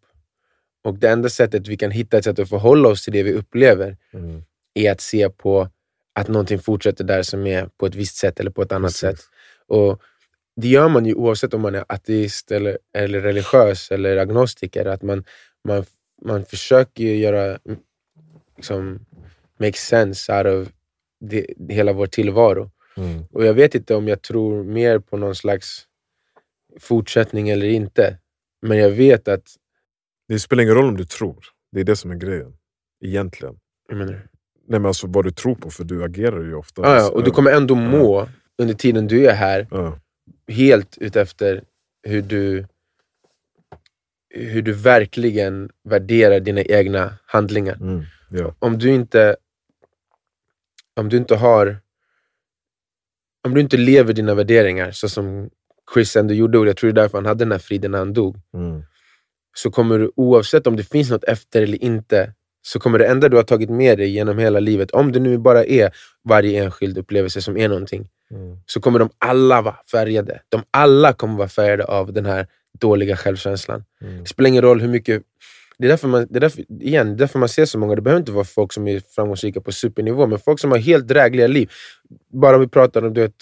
Och 0.84 0.94
det 0.98 1.08
enda 1.08 1.28
sättet 1.28 1.68
vi 1.68 1.76
kan 1.76 1.90
hitta 1.90 2.18
ett 2.18 2.24
sätt 2.24 2.38
att 2.38 2.48
förhålla 2.48 2.88
oss 2.88 3.04
till 3.04 3.12
det 3.12 3.22
vi 3.22 3.32
upplever 3.32 3.96
Mm. 4.12 4.42
är 4.74 4.92
att 4.92 5.00
se 5.00 5.30
på 5.30 5.68
att 6.14 6.28
någonting 6.28 6.58
fortsätter 6.58 7.04
där 7.04 7.22
som 7.22 7.46
är 7.46 7.68
på 7.76 7.86
ett 7.86 7.94
visst 7.94 8.16
sätt 8.16 8.40
eller 8.40 8.50
på 8.50 8.62
ett 8.62 8.72
annat 8.72 8.88
Precis. 8.88 9.00
sätt. 9.00 9.20
Och 9.66 10.02
Det 10.60 10.68
gör 10.68 10.88
man 10.88 11.06
ju 11.06 11.14
oavsett 11.14 11.54
om 11.54 11.60
man 11.60 11.74
är 11.74 11.84
ateist, 11.88 12.50
eller, 12.50 12.78
eller 12.94 13.20
religiös 13.20 13.90
eller 13.90 14.16
agnostiker. 14.16 14.86
Att 14.86 15.02
man, 15.02 15.24
man, 15.64 15.84
man 16.22 16.44
försöker 16.44 17.04
ju 17.04 17.16
göra, 17.16 17.44
mm, 17.64 17.78
liksom, 18.56 19.06
make 19.60 19.72
sense 19.78 20.32
out 20.32 20.46
of 20.46 20.72
det, 21.20 21.46
hela 21.68 21.92
vår 21.92 22.06
tillvaro. 22.06 22.70
Mm. 22.96 23.24
Och 23.32 23.44
jag 23.44 23.54
vet 23.54 23.74
inte 23.74 23.94
om 23.94 24.08
jag 24.08 24.22
tror 24.22 24.64
mer 24.64 24.98
på 24.98 25.16
någon 25.16 25.34
slags 25.34 25.82
fortsättning 26.80 27.48
eller 27.48 27.66
inte. 27.66 28.18
Men 28.62 28.78
jag 28.78 28.90
vet 28.90 29.28
att... 29.28 29.54
Det 30.28 30.38
spelar 30.38 30.62
ingen 30.62 30.74
roll 30.74 30.88
om 30.88 30.96
du 30.96 31.04
tror. 31.04 31.44
Det 31.72 31.80
är 31.80 31.84
det 31.84 31.96
som 31.96 32.10
är 32.10 32.14
grejen. 32.14 32.56
Egentligen. 33.04 33.58
Jag 33.88 33.98
menar, 33.98 34.12
Nej, 34.12 34.80
men 34.80 34.86
alltså 34.86 35.06
vad 35.06 35.24
du 35.24 35.30
tror 35.30 35.54
på, 35.54 35.70
för 35.70 35.84
du 35.84 36.04
agerar 36.04 36.42
ju 36.44 36.54
ofta. 36.54 36.82
ah, 36.82 36.96
ja, 36.96 37.10
och 37.10 37.24
du 37.24 37.30
kommer 37.30 37.50
ändå 37.52 37.74
må 37.74 38.28
under 38.58 38.74
tiden 38.74 39.06
du 39.06 39.26
är 39.26 39.34
här 39.34 39.66
Ja. 39.70 39.98
helt 40.48 40.98
utefter 40.98 41.64
hur 42.02 42.22
du, 42.22 42.66
hur 44.34 44.62
du 44.62 44.72
verkligen 44.72 45.70
värderar 45.84 46.40
dina 46.40 46.62
egna 46.62 47.18
handlingar. 47.26 47.74
Mm. 47.74 48.02
Ja. 48.30 48.54
Om 48.58 48.78
du 48.78 48.90
inte 48.94 49.36
om 50.96 51.08
du 51.08 51.16
inte 51.16 51.36
har 51.36 51.78
om 53.46 53.54
du 53.54 53.60
inte 53.60 53.76
lever 53.76 54.12
dina 54.12 54.34
värderingar 54.34 54.90
så 54.90 55.08
som 55.08 55.50
Chris 55.94 56.16
ändå 56.16 56.34
gjorde, 56.34 56.58
och 56.58 56.66
jag 56.66 56.76
tror 56.76 56.92
det 56.92 57.00
är 57.00 57.02
därför 57.02 57.18
han 57.18 57.26
hade 57.26 57.44
den 57.44 57.52
här 57.52 57.58
friden 57.58 57.90
när 57.90 57.98
han 57.98 58.12
dog, 58.12 58.36
Mm. 58.54 58.82
så 59.56 59.70
kommer 59.70 59.98
du 59.98 60.10
oavsett 60.16 60.66
om 60.66 60.76
det 60.76 60.82
finns 60.82 61.10
något 61.10 61.24
efter 61.24 61.62
eller 61.62 61.84
inte, 61.84 62.32
så 62.62 62.78
kommer 62.80 62.98
det 62.98 63.06
enda 63.06 63.28
du 63.28 63.36
har 63.36 63.44
tagit 63.44 63.70
med 63.70 63.98
dig 63.98 64.08
genom 64.10 64.38
hela 64.38 64.60
livet, 64.60 64.90
om 64.90 65.12
det 65.12 65.20
nu 65.20 65.38
bara 65.38 65.64
är 65.64 65.90
varje 66.28 66.64
enskild 66.64 66.98
upplevelse 66.98 67.42
som 67.42 67.56
är 67.56 67.68
någonting, 67.68 68.08
Mm. 68.30 68.56
så 68.66 68.80
kommer 68.80 68.98
de 68.98 69.10
alla 69.18 69.62
vara 69.62 69.76
färgade. 69.92 70.40
De 70.48 70.62
alla 70.70 71.12
kommer 71.12 71.36
vara 71.38 71.48
färgade 71.48 71.84
av 71.84 72.12
den 72.12 72.26
här 72.26 72.46
dåliga 72.80 73.16
självkänslan. 73.16 73.84
Mm. 74.02 74.18
Det 74.22 74.28
spelar 74.28 74.48
ingen 74.48 74.62
roll 74.62 74.80
hur 74.80 74.88
mycket... 74.88 75.22
Det 75.78 75.84
är 75.86 75.88
därför 75.88 76.08
man, 76.08 76.26
det 76.30 76.38
är 76.38 76.40
därför, 76.40 76.64
igen, 76.82 77.06
det 77.06 77.12
är 77.12 77.16
därför 77.18 77.38
man 77.38 77.48
ser 77.48 77.64
så 77.64 77.78
många. 77.78 77.94
Det 77.94 78.02
behöver 78.02 78.20
inte 78.20 78.32
vara 78.32 78.44
folk 78.44 78.72
som 78.72 78.88
är 78.88 79.00
framgångsrika 79.14 79.60
på 79.60 79.72
supernivå, 79.72 80.26
men 80.26 80.38
folk 80.38 80.60
som 80.60 80.70
har 80.70 80.78
helt 80.78 81.08
drägliga 81.08 81.46
liv. 81.46 81.70
Bara 82.32 82.54
om 82.56 82.60
vi 82.60 82.68
pratar 82.68 83.04
om 83.04 83.14
du 83.14 83.20
vet, 83.20 83.34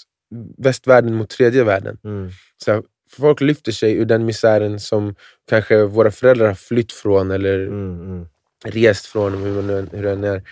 västvärlden 0.59 1.15
mot 1.15 1.31
tredje 1.31 1.65
världen. 1.65 1.99
Mm. 2.05 2.31
Så 2.65 2.73
här, 2.73 2.83
folk 3.11 3.41
lyfter 3.41 3.73
sig 3.73 3.93
ur 3.95 4.05
den 4.05 4.25
misären 4.27 4.81
som 4.81 5.15
kanske 5.49 5.85
våra 5.85 6.11
föräldrar 6.11 6.47
har 6.47 6.55
flytt 6.55 6.93
från 6.93 7.31
eller 7.31 7.67
Mm. 7.67 8.01
Mm. 8.01 8.27
rest 8.65 9.07
från, 9.07 9.35
hur, 9.35 9.63
man, 9.63 9.89
hur 9.93 10.03
den 10.03 10.25
är. 10.25 10.43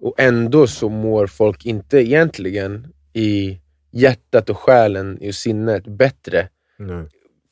Och 0.00 0.14
ändå 0.18 0.66
så 0.66 0.88
mår 0.88 1.26
folk 1.26 1.66
inte 1.66 1.98
egentligen 1.98 2.86
i 3.12 3.60
hjärtat 3.92 4.50
och 4.50 4.58
själen 4.58 5.18
och 5.28 5.34
sinnet 5.34 5.84
bättre 5.86 6.48
Nej. 6.78 7.06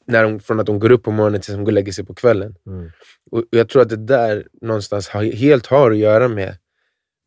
när 0.06 0.22
de, 0.22 0.40
från 0.40 0.60
att 0.60 0.66
de 0.66 0.78
går 0.78 0.92
upp 0.92 1.02
på 1.02 1.10
morgonen 1.10 1.40
tills 1.40 1.56
de 1.56 1.64
går 1.64 1.72
och 1.72 1.72
lägger 1.72 1.92
sig 1.92 2.04
på 2.04 2.14
kvällen. 2.14 2.54
Mm. 2.66 2.90
Och 3.30 3.44
jag 3.50 3.68
tror 3.68 3.82
att 3.82 3.88
det 3.88 3.96
där 3.96 4.46
någonstans 4.60 5.08
har, 5.08 5.22
helt 5.22 5.66
har 5.66 5.90
att 5.90 5.96
göra 5.98 6.28
med 6.28 6.56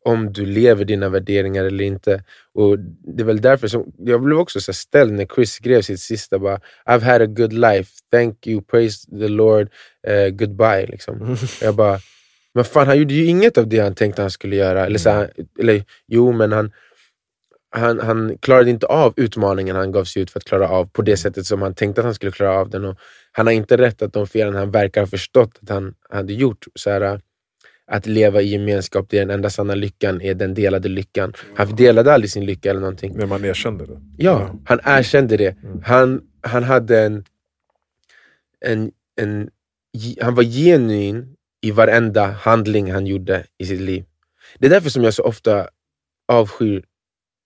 om 0.06 0.32
du 0.32 0.46
lever 0.46 0.84
dina 0.84 1.08
värderingar 1.08 1.64
eller 1.64 1.84
inte. 1.84 2.24
Och 2.54 2.78
Det 2.78 3.22
är 3.22 3.26
väl 3.26 3.40
därför 3.40 3.68
som, 3.68 3.92
jag 3.98 4.22
blev 4.22 4.38
också 4.38 4.60
så 4.60 4.72
ställd 4.72 5.12
när 5.12 5.26
Chris 5.34 5.52
skrev 5.52 5.82
sitt 5.82 6.00
sista 6.00 6.38
bara 6.38 6.60
I've 6.88 7.02
had 7.02 7.22
a 7.22 7.26
good 7.26 7.52
life, 7.52 7.90
thank 8.12 8.46
you, 8.46 8.62
praise 8.62 9.10
the 9.10 9.28
Lord, 9.28 9.68
eh, 10.06 10.28
goodbye. 10.28 10.86
Liksom. 10.86 11.22
Mm. 11.22 11.36
Jag 11.60 11.74
bara, 11.74 11.98
men 12.54 12.64
fan 12.64 12.86
han 12.86 12.98
gjorde 12.98 13.14
ju 13.14 13.24
inget 13.24 13.58
av 13.58 13.68
det 13.68 13.78
han 13.78 13.94
tänkte 13.94 14.22
han 14.22 14.30
skulle 14.30 14.56
göra. 14.56 14.86
Eller, 14.86 14.98
så 14.98 15.10
här, 15.10 15.32
eller 15.58 15.84
jo, 16.06 16.32
men 16.32 16.52
han, 16.52 16.72
han, 17.70 18.00
han 18.00 18.38
klarade 18.38 18.70
inte 18.70 18.86
av 18.86 19.14
utmaningen 19.16 19.76
han 19.76 19.92
gav 19.92 20.04
sig 20.04 20.22
ut 20.22 20.30
för 20.30 20.40
att 20.40 20.44
klara 20.44 20.68
av 20.68 20.84
på 20.84 21.02
det 21.02 21.16
sättet 21.16 21.46
som 21.46 21.62
han 21.62 21.74
tänkte 21.74 22.00
att 22.00 22.04
han 22.04 22.14
skulle 22.14 22.32
klara 22.32 22.58
av 22.60 22.70
den. 22.70 22.84
Och 22.84 22.98
han 23.32 23.46
har 23.46 23.54
inte 23.54 23.76
rättat 23.76 24.12
de 24.12 24.26
felen 24.26 24.54
han 24.54 24.70
verkar 24.70 25.00
ha 25.00 25.06
förstått 25.06 25.58
att 25.62 25.68
han 25.68 25.94
hade 26.10 26.32
gjort. 26.32 26.64
Så 26.74 26.90
här, 26.90 27.20
att 27.86 28.06
leva 28.06 28.42
i 28.42 28.46
gemenskap, 28.46 29.06
det 29.08 29.18
är 29.18 29.20
den 29.20 29.30
enda 29.30 29.50
sanna 29.50 29.74
lyckan, 29.74 30.22
är 30.22 30.34
den 30.34 30.54
delade 30.54 30.88
lyckan. 30.88 31.32
Han 31.54 31.76
delade 31.76 32.12
aldrig 32.12 32.30
sin 32.30 32.46
lycka 32.46 32.70
eller 32.70 32.80
någonting. 32.80 33.16
När 33.16 33.26
man 33.26 33.44
erkände 33.44 33.86
det. 33.86 34.00
Ja, 34.16 34.54
han 34.64 34.80
erkände 34.84 35.36
det. 35.36 35.56
Mm. 35.62 35.82
Han, 35.84 36.22
han 36.40 36.62
hade 36.62 37.00
en, 37.00 37.24
en, 38.60 38.92
en... 39.20 39.50
Han 40.20 40.34
var 40.34 40.42
genuin 40.42 41.36
i 41.60 41.70
varenda 41.70 42.26
handling 42.26 42.92
han 42.92 43.06
gjorde 43.06 43.46
i 43.58 43.66
sitt 43.66 43.80
liv. 43.80 44.04
Det 44.58 44.66
är 44.66 44.70
därför 44.70 44.90
som 44.90 45.04
jag 45.04 45.14
så 45.14 45.22
ofta 45.22 45.68
avskyr 46.28 46.84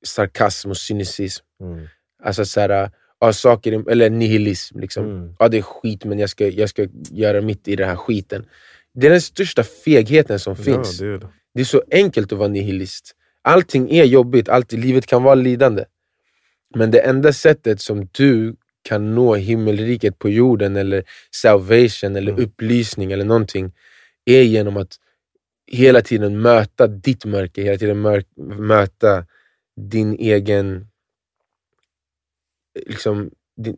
sarkasm 0.07 0.70
och 0.70 0.76
cynicism. 0.76 1.44
Mm. 1.61 1.87
Alltså 2.22 2.44
så 2.44 2.61
här, 2.61 2.90
ja, 3.20 3.33
saker, 3.33 3.90
eller 3.90 4.11
nihilism. 4.11 4.81
Liksom. 4.81 5.05
Mm. 5.05 5.35
Ja, 5.38 5.48
det 5.48 5.59
är 5.59 5.62
skit, 5.62 6.05
men 6.05 6.18
jag 6.18 6.31
ska, 6.31 6.48
jag 6.48 6.68
ska 6.68 6.87
göra 7.11 7.40
mitt 7.40 7.68
i 7.68 7.76
den 7.76 7.88
här 7.88 7.96
skiten. 7.96 8.46
Det 8.94 9.07
är 9.07 9.11
den 9.11 9.20
största 9.20 9.62
fegheten 9.64 10.38
som 10.38 10.57
finns. 10.57 11.00
Ja, 11.00 11.07
det 11.07 11.14
är 11.14 11.18
det. 11.18 11.29
Det 11.55 11.61
är 11.61 11.64
så 11.64 11.83
enkelt 11.90 12.33
att 12.33 12.38
vara 12.38 12.48
nihilist. 12.48 13.16
Allting 13.42 13.90
är 13.90 14.05
jobbigt, 14.05 14.48
allt, 14.48 14.72
livet 14.72 15.07
kan 15.07 15.22
vara 15.22 15.35
lidande. 15.35 15.85
Men 16.74 16.90
det 16.90 17.00
enda 17.00 17.33
sättet 17.33 17.81
som 17.81 18.09
du 18.12 18.57
kan 18.83 19.14
nå 19.14 19.35
himmelriket 19.35 20.18
på 20.18 20.29
jorden, 20.29 20.76
eller 20.76 21.05
salvation, 21.31 22.16
eller 22.16 22.33
Mm. 22.33 22.44
upplysning 22.44 23.12
eller 23.12 23.24
någonting, 23.24 23.72
är 24.24 24.42
genom 24.42 24.76
att 24.76 24.96
hela 25.66 26.03
tiden 26.03 26.40
möta 26.42 26.87
ditt 26.87 27.24
mörker, 27.24 27.62
hela 27.62 27.79
tiden 27.79 28.03
möta 28.66 29.26
din 29.76 30.14
egen... 30.18 30.87
Liksom, 32.87 33.31
din, 33.57 33.76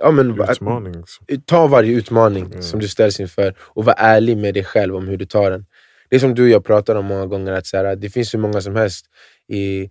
ja, 0.00 0.10
men, 0.10 0.40
Utmaning. 0.40 0.94
så. 1.06 1.24
ta 1.44 1.66
varje 1.66 1.92
utmaning 1.92 2.44
Mm. 2.46 2.62
som 2.62 2.80
du 2.80 2.88
ställs 2.88 3.20
inför 3.20 3.54
och 3.60 3.84
var 3.84 3.94
ärlig 3.98 4.36
med 4.38 4.54
dig 4.54 4.64
själv 4.64 4.96
om 4.96 5.08
hur 5.08 5.16
du 5.16 5.26
tar 5.26 5.50
den. 5.50 5.66
Det 6.08 6.16
är 6.16 6.20
som 6.20 6.34
du 6.34 6.42
och 6.42 6.48
jag 6.48 6.64
pratar 6.64 6.94
om 6.94 7.04
många 7.06 7.26
gånger, 7.26 7.52
att 7.52 7.66
så 7.66 7.76
här, 7.76 7.96
det 7.96 8.10
finns 8.10 8.34
hur 8.34 8.38
många 8.38 8.60
som 8.60 8.76
helst 8.76 9.06
i 9.48 9.90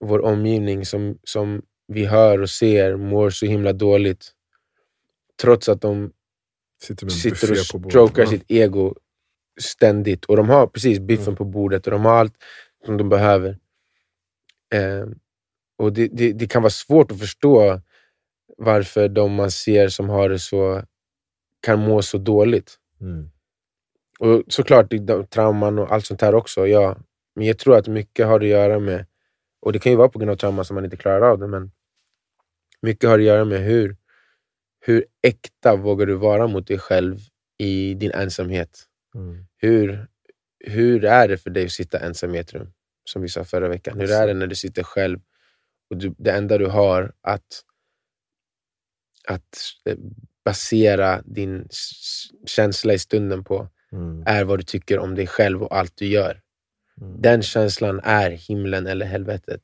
vår 0.00 0.24
omgivning 0.24 0.86
som, 0.86 1.18
som 1.24 1.62
vi 1.88 2.04
hör 2.04 2.42
och 2.42 2.50
ser 2.50 2.96
mår 2.96 3.30
så 3.30 3.46
himla 3.46 3.72
dåligt. 3.72 4.32
Trots 5.42 5.68
att 5.68 5.80
de 5.80 6.12
Sitter 6.82 7.08
sitter 7.08 7.50
och 7.50 7.58
strokar 7.58 8.22
Ja. 8.22 8.28
sitt 8.28 8.44
ego 8.48 8.94
ständigt. 9.60 10.24
Och 10.24 10.36
de 10.36 10.48
har 10.48 10.66
precis 10.66 10.98
biffen 10.98 11.24
Mm. 11.24 11.36
på 11.36 11.44
bordet 11.44 11.86
och 11.86 11.90
de 11.92 12.04
har 12.04 12.12
allt 12.12 12.34
som 12.86 12.96
de 12.96 13.08
behöver. 13.08 13.58
Eh, 14.74 15.06
och 15.78 15.92
det, 15.92 16.08
det, 16.12 16.32
det 16.32 16.46
kan 16.46 16.62
vara 16.62 16.70
svårt 16.70 17.12
att 17.12 17.18
förstå 17.20 17.80
varför 18.56 19.08
de 19.08 19.32
man 19.32 19.50
ser 19.50 19.88
som 19.88 20.08
har 20.08 20.28
det 20.28 20.38
så 20.38 20.82
kan 21.62 21.78
må 21.78 22.02
så 22.02 22.18
dåligt. 22.18 22.78
Mm. 23.00 23.30
Och 24.18 24.42
såklart 24.48 24.92
trauman 25.30 25.78
och 25.78 25.92
allt 25.92 26.06
sånt 26.06 26.22
här 26.22 26.34
också, 26.34 26.66
ja. 26.66 26.96
Men 27.34 27.46
jag 27.46 27.58
tror 27.58 27.76
att 27.76 27.88
mycket 27.88 28.26
har 28.26 28.40
att 28.40 28.46
göra 28.46 28.78
med, 28.78 29.06
och 29.60 29.72
det 29.72 29.78
kan 29.78 29.92
ju 29.92 29.98
vara 29.98 30.08
på 30.08 30.18
grund 30.18 30.30
av 30.30 30.36
trauma 30.36 30.64
som 30.64 30.74
man 30.74 30.84
inte 30.84 30.96
klarar 30.96 31.30
av 31.30 31.38
det, 31.38 31.46
men 31.46 31.70
mycket 32.82 33.10
har 33.10 33.18
att 33.18 33.24
göra 33.24 33.44
med 33.44 33.60
hur, 33.60 33.96
hur 34.80 35.04
äkta 35.22 35.76
vågar 35.76 36.06
du 36.06 36.14
vara 36.14 36.46
mot 36.46 36.66
dig 36.66 36.78
själv 36.78 37.18
i 37.58 37.94
din 37.94 38.10
ensamhet. 38.10 38.84
Mm. 39.14 39.46
Hur, 39.56 40.06
hur 40.64 41.04
är 41.04 41.28
det 41.28 41.36
för 41.36 41.50
dig 41.50 41.64
att 41.64 41.72
sitta 41.72 41.98
ensam 41.98 42.34
i 42.34 42.38
ett 42.38 42.52
rum? 42.52 42.72
Som 43.04 43.22
vi 43.22 43.28
sa 43.28 43.44
förra 43.44 43.68
veckan. 43.68 44.00
Hur 44.00 44.10
är 44.10 44.26
det 44.26 44.34
när 44.34 44.46
du 44.46 44.54
sitter 44.54 44.82
själv 44.82 45.20
och 45.90 45.96
du, 45.96 46.14
det 46.18 46.30
enda 46.30 46.58
du 46.58 46.66
har 46.66 47.12
att, 47.20 47.62
att 49.26 49.58
eh, 49.84 49.96
basera 50.44 51.22
din 51.24 51.68
känsla 52.46 52.94
i 52.94 52.98
stunden 52.98 53.44
på 53.44 53.68
Mm. 53.92 54.22
är 54.26 54.44
vad 54.44 54.58
du 54.58 54.62
tycker 54.62 54.98
om 54.98 55.14
dig 55.14 55.26
själv 55.26 55.62
och 55.62 55.76
allt 55.76 55.96
du 55.96 56.06
gör. 56.06 56.40
Mm. 57.00 57.22
Den 57.22 57.42
känslan 57.42 58.00
är 58.04 58.30
himlen 58.30 58.86
eller 58.86 59.06
helvetet. 59.06 59.60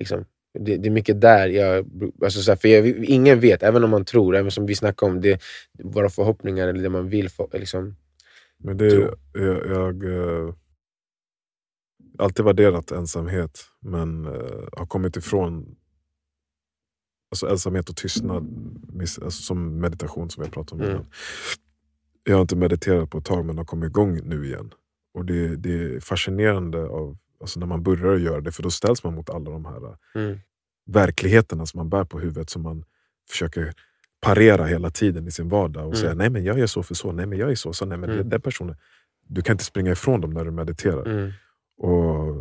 Liksom. 0.00 0.24
Det, 0.58 0.76
det 0.76 0.88
är 0.88 0.90
mycket 0.90 1.20
där 1.20 1.48
jag... 1.48 1.86
Alltså 2.22 2.40
så 2.40 2.50
här, 2.50 2.56
för 2.56 2.68
jag, 2.68 2.88
ingen 3.04 3.40
vet, 3.40 3.62
även 3.62 3.84
om 3.84 3.90
man 3.90 4.04
tror, 4.04 4.36
även 4.36 4.50
som 4.50 4.66
vi 4.66 4.74
snackar 4.74 5.06
om, 5.06 5.20
det, 5.20 5.42
våra 5.82 6.08
förhoppningar 6.08 6.68
eller 6.68 6.82
det 6.82 6.88
man 6.88 7.08
vill. 7.08 7.28
Få, 7.30 7.48
liksom, 7.52 7.96
Men 8.58 8.76
det, 8.76 8.90
Tro. 8.90 9.14
jag, 9.32 9.66
jag 9.66 10.04
eh, 10.04 10.54
alltid 12.18 12.44
värderat 12.44 12.90
ensamhet, 12.90 13.64
men 13.80 14.24
eh, 14.26 14.68
har 14.72 14.86
kommit 14.86 15.16
ifrån 15.16 15.76
alltså 17.30 17.48
ensamhet 17.48 17.88
och 17.88 17.96
tystnad 17.96 18.46
alltså 19.00 19.30
som 19.30 19.80
meditation 19.80 20.30
som 20.30 20.42
jag 20.44 20.52
pratade 20.52 20.74
om 20.74 20.80
Mm. 20.88 20.96
innan. 20.96 21.06
Jag 22.24 22.34
har 22.34 22.40
inte 22.42 22.56
mediterat 22.56 23.10
på 23.10 23.18
ett 23.18 23.24
tag 23.24 23.44
men 23.44 23.58
har 23.58 23.64
kommit 23.64 23.88
igång 23.88 24.20
nu 24.24 24.46
igen. 24.46 24.70
Och 25.14 25.24
det, 25.24 25.56
det 25.56 25.72
är 25.84 26.00
fascinerande 26.00 26.78
av, 26.88 27.16
alltså 27.40 27.60
när 27.60 27.66
man 27.66 27.82
börjar 27.82 28.16
göra 28.18 28.40
det, 28.40 28.52
för 28.52 28.62
då 28.62 28.70
ställs 28.70 29.04
man 29.04 29.14
mot 29.14 29.30
alla 29.30 29.50
de 29.50 29.64
här 29.64 29.96
mm, 30.14 30.38
verkligheterna 30.86 31.66
som 31.66 31.78
man 31.78 31.88
bär 31.90 32.04
på 32.04 32.18
huvudet 32.20 32.50
som 32.50 32.62
man 32.62 32.84
försöker 33.30 33.72
parera 34.20 34.64
hela 34.66 34.90
tiden 34.90 35.26
i 35.26 35.30
sin 35.30 35.48
vardag 35.48 35.82
och 35.86 35.94
Mm. 35.94 36.00
säga 36.00 36.14
nej 36.14 36.30
men 36.30 36.44
jag 36.44 36.58
är 36.60 36.66
så 36.66 36.82
för 36.82 36.94
så, 36.94 37.12
nej 37.12 37.26
men 37.26 37.38
jag 37.38 37.50
är 37.50 37.54
så, 37.54 37.72
så 37.72 37.86
nej 37.86 37.98
men 37.98 38.10
Mm. 38.10 38.28
den 38.28 38.40
personen. 38.40 38.76
Du 39.26 39.42
kan 39.42 39.54
inte 39.54 39.64
springa 39.64 39.92
ifrån 39.92 40.20
dem 40.20 40.30
när 40.30 40.44
du 40.44 40.50
mediterar. 40.50 41.06
mm, 41.06 41.32
Och 41.78 42.36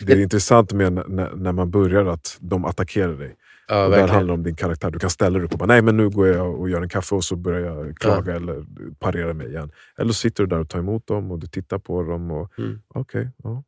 det 0.00 0.12
är 0.12 0.16
intressant 0.20 0.72
med 0.72 0.92
när, 0.92 1.34
när- 1.36 1.52
man 1.52 1.70
börjar 1.70 2.06
att 2.06 2.38
de 2.40 2.64
attackerar 2.64 3.14
dig. 3.14 3.36
ja, 3.68 3.84
och 3.84 3.90
där 3.90 4.08
handlar 4.08 4.26
det 4.26 4.32
om 4.32 4.42
din 4.42 4.56
karaktär. 4.56 4.90
Du 4.90 4.98
kan 4.98 5.10
ställa 5.10 5.38
dig 5.38 5.46
upp 5.46 5.52
och 5.52 5.58
bara, 5.58 5.66
nej 5.66 5.82
men 5.82 5.96
nu 5.96 6.08
går 6.10 6.28
jag 6.28 6.60
och 6.60 6.70
gör 6.70 6.82
en 6.82 6.88
kaffe 6.88 7.14
och 7.14 7.24
så 7.24 7.36
börjar 7.36 7.60
jag 7.76 7.96
klaga 7.98 8.36
eller 8.36 8.64
parera 8.98 9.34
mig 9.34 9.46
igen. 9.48 9.72
Eller 9.98 10.12
så 10.12 10.18
sitter 10.18 10.42
du 10.44 10.48
där 10.48 10.58
och 10.58 10.68
tar 10.68 10.78
emot 10.78 11.06
dem 11.06 11.30
och 11.30 11.38
du 11.38 11.46
tittar 11.46 11.78
på 11.78 12.02
dem 12.02 12.30
och 12.30 12.58
Mm. 12.58 12.80
okej, 12.88 13.30
ja, 13.42 13.64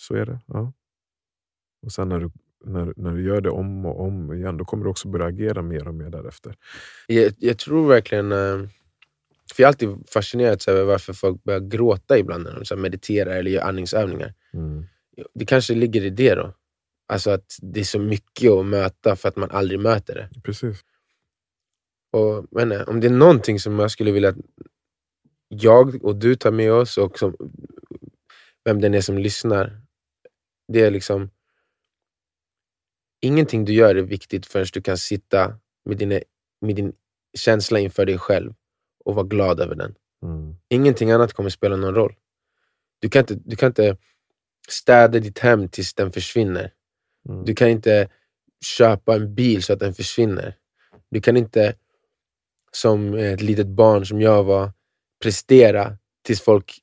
så 0.00 0.14
är 0.14 0.26
det. 0.26 0.40
Ja. 0.46 0.72
Och 1.86 1.92
sen 1.92 2.08
när 2.08 2.18
du, 2.20 2.30
när, 2.64 2.92
när 2.96 3.10
du 3.12 3.22
gör 3.22 3.40
det 3.40 3.50
om 3.50 3.86
och 3.86 4.00
om 4.06 4.32
igen, 4.32 4.56
då 4.56 4.64
kommer 4.64 4.84
du 4.84 4.90
också 4.90 5.08
börja 5.08 5.26
agera 5.26 5.62
mer 5.62 5.88
och 5.88 5.94
mer 5.94 6.10
därefter. 6.10 6.54
Jag, 7.06 7.32
jag 7.38 7.58
tror 7.58 7.88
verkligen... 7.88 8.32
eh, 8.32 8.58
För 9.54 9.62
jag 9.62 9.66
har 9.66 9.68
alltid 9.72 10.08
fascinerats 10.08 10.68
över 10.68 10.84
varför 10.84 11.12
folk 11.12 11.42
börjar 11.44 11.60
gråta 11.60 12.18
ibland 12.18 12.44
när 12.44 12.62
de 12.70 12.80
mediterar 12.82 13.30
eller 13.36 13.50
gör 13.50 13.62
andningsövningar. 13.62 14.34
Mm. 14.54 14.84
Det 15.34 15.46
kanske 15.46 15.74
ligger 15.74 16.04
i 16.04 16.10
det 16.10 16.34
då. 16.34 16.54
Alltså 17.08 17.30
att 17.30 17.56
det 17.62 17.80
är 17.80 17.84
så 17.84 17.98
mycket 17.98 18.50
att 18.50 18.66
möta 18.66 19.16
för 19.16 19.28
att 19.28 19.36
man 19.36 19.50
aldrig 19.50 19.80
möter 19.80 20.14
det. 20.14 20.40
Precis. 20.42 20.84
Och, 22.12 22.46
men, 22.50 22.88
om 22.88 23.00
det 23.00 23.06
är 23.06 23.10
någonting 23.10 23.60
som 23.60 23.78
jag 23.78 23.90
skulle 23.90 24.12
vilja 24.12 24.28
att 24.28 24.36
jag 25.48 26.04
och 26.04 26.16
du 26.16 26.36
tar 26.36 26.50
med 26.50 26.72
oss 26.72 26.98
och 26.98 27.18
som, 27.18 27.36
vem 28.64 28.80
den 28.80 28.94
är 28.94 29.00
som 29.00 29.18
lyssnar. 29.18 29.80
Det 30.68 30.80
är 30.80 30.90
liksom 30.90 31.30
Ingenting 33.24 33.64
du 33.64 33.72
gör 33.72 33.94
är 33.94 34.02
viktigt 34.02 34.46
förrän 34.46 34.66
du 34.72 34.82
kan 34.82 34.98
sitta 34.98 35.58
med, 35.84 35.98
dina, 35.98 36.20
med 36.60 36.76
din 36.76 36.92
känsla 37.38 37.78
inför 37.78 38.06
dig 38.06 38.18
själv 38.18 38.54
och 39.04 39.14
vara 39.14 39.26
glad 39.26 39.60
över 39.60 39.74
den. 39.74 39.94
Mm. 40.22 40.54
Ingenting 40.68 41.10
annat 41.10 41.32
kommer 41.32 41.50
spela 41.50 41.76
någon 41.76 41.94
roll. 41.94 42.14
Du 42.98 43.08
kan 43.08 43.20
inte, 43.20 43.34
du 43.34 43.56
kan 43.56 43.66
inte 43.66 43.96
städa 44.68 45.18
ditt 45.18 45.38
hem 45.38 45.68
tills 45.68 45.94
den 45.94 46.12
försvinner. 46.12 46.72
Mm. 47.28 47.44
Du 47.44 47.54
kan 47.54 47.68
inte 47.68 48.08
köpa 48.64 49.14
en 49.14 49.34
bil 49.34 49.62
så 49.62 49.72
att 49.72 49.80
den 49.80 49.94
försvinner. 49.94 50.56
Du 51.10 51.20
kan 51.20 51.36
inte, 51.36 51.74
som 52.72 53.14
ett 53.14 53.42
litet 53.42 53.66
barn 53.66 54.06
som 54.06 54.20
jag 54.20 54.44
var, 54.44 54.72
prestera 55.22 55.96
tills 56.22 56.40
folk 56.40 56.78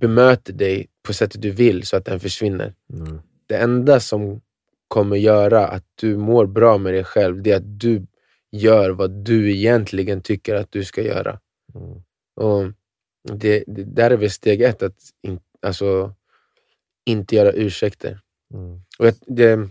bemöter 0.00 0.52
dig 0.52 0.88
på 1.02 1.12
sättet 1.12 1.42
du 1.42 1.50
vill 1.50 1.86
så 1.86 1.96
att 1.96 2.04
den 2.04 2.20
försvinner. 2.20 2.74
Mm. 2.92 3.20
Det 3.46 3.56
enda 3.56 4.00
som 4.00 4.40
kommer 4.88 5.16
göra 5.16 5.68
att 5.68 5.84
du 5.94 6.16
mår 6.16 6.46
bra 6.46 6.78
med 6.78 6.94
dig 6.94 7.04
själv, 7.04 7.42
det 7.42 7.52
är 7.52 7.56
att 7.56 7.80
du 7.80 8.06
gör 8.52 8.90
vad 8.90 9.10
du 9.10 9.52
egentligen 9.52 10.22
tycker 10.22 10.54
att 10.54 10.72
du 10.72 10.84
ska 10.84 11.02
göra. 11.02 11.40
Mm. 11.74 12.02
Och 12.36 12.72
det, 13.38 13.64
det 13.66 13.84
där 13.84 14.10
är 14.10 14.16
väl 14.16 14.30
steg 14.30 14.62
ett, 14.62 14.82
att 14.82 14.96
in, 15.22 15.40
alltså, 15.62 16.14
inte 17.10 17.36
göra 17.36 17.52
ursäkter. 17.52 18.20
Mm. 18.54 18.80
Och 18.98 19.06
jag, 19.06 19.14
det, 19.26 19.68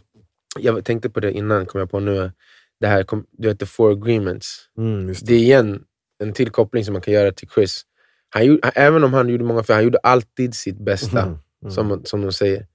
jag 0.59 0.85
tänkte 0.85 1.09
på 1.09 1.19
det 1.19 1.31
innan, 1.31 1.65
kom 1.65 1.79
jag 1.79 1.91
på 1.91 1.99
nu. 1.99 2.31
Det 2.79 2.87
här, 2.87 3.05
du 3.31 3.47
vet, 3.47 3.59
the 3.59 3.65
four 3.65 3.91
agreements. 3.91 4.69
Mm, 4.77 5.07
just 5.07 5.25
Det 5.25 5.33
är 5.33 5.37
igen 5.39 5.83
en 6.23 6.33
till 6.33 6.49
koppling 6.49 6.85
som 6.85 6.93
man 6.93 7.01
kan 7.01 7.13
göra 7.13 7.31
till 7.31 7.49
Chris. 7.49 7.85
Han 8.29 8.45
gjorde, 8.45 8.67
även 8.75 9.03
om 9.03 9.13
han 9.13 9.29
gjorde 9.29 9.43
många 9.43 9.63
fel, 9.63 9.73
han 9.75 9.83
gjorde 9.83 9.97
alltid 10.03 10.55
sitt 10.55 10.77
bästa, 10.79 11.21
Mm. 11.21 11.37
Mm. 11.63 11.71
som, 11.71 12.01
som 12.05 12.21
de 12.21 12.31
säger. 12.31 12.65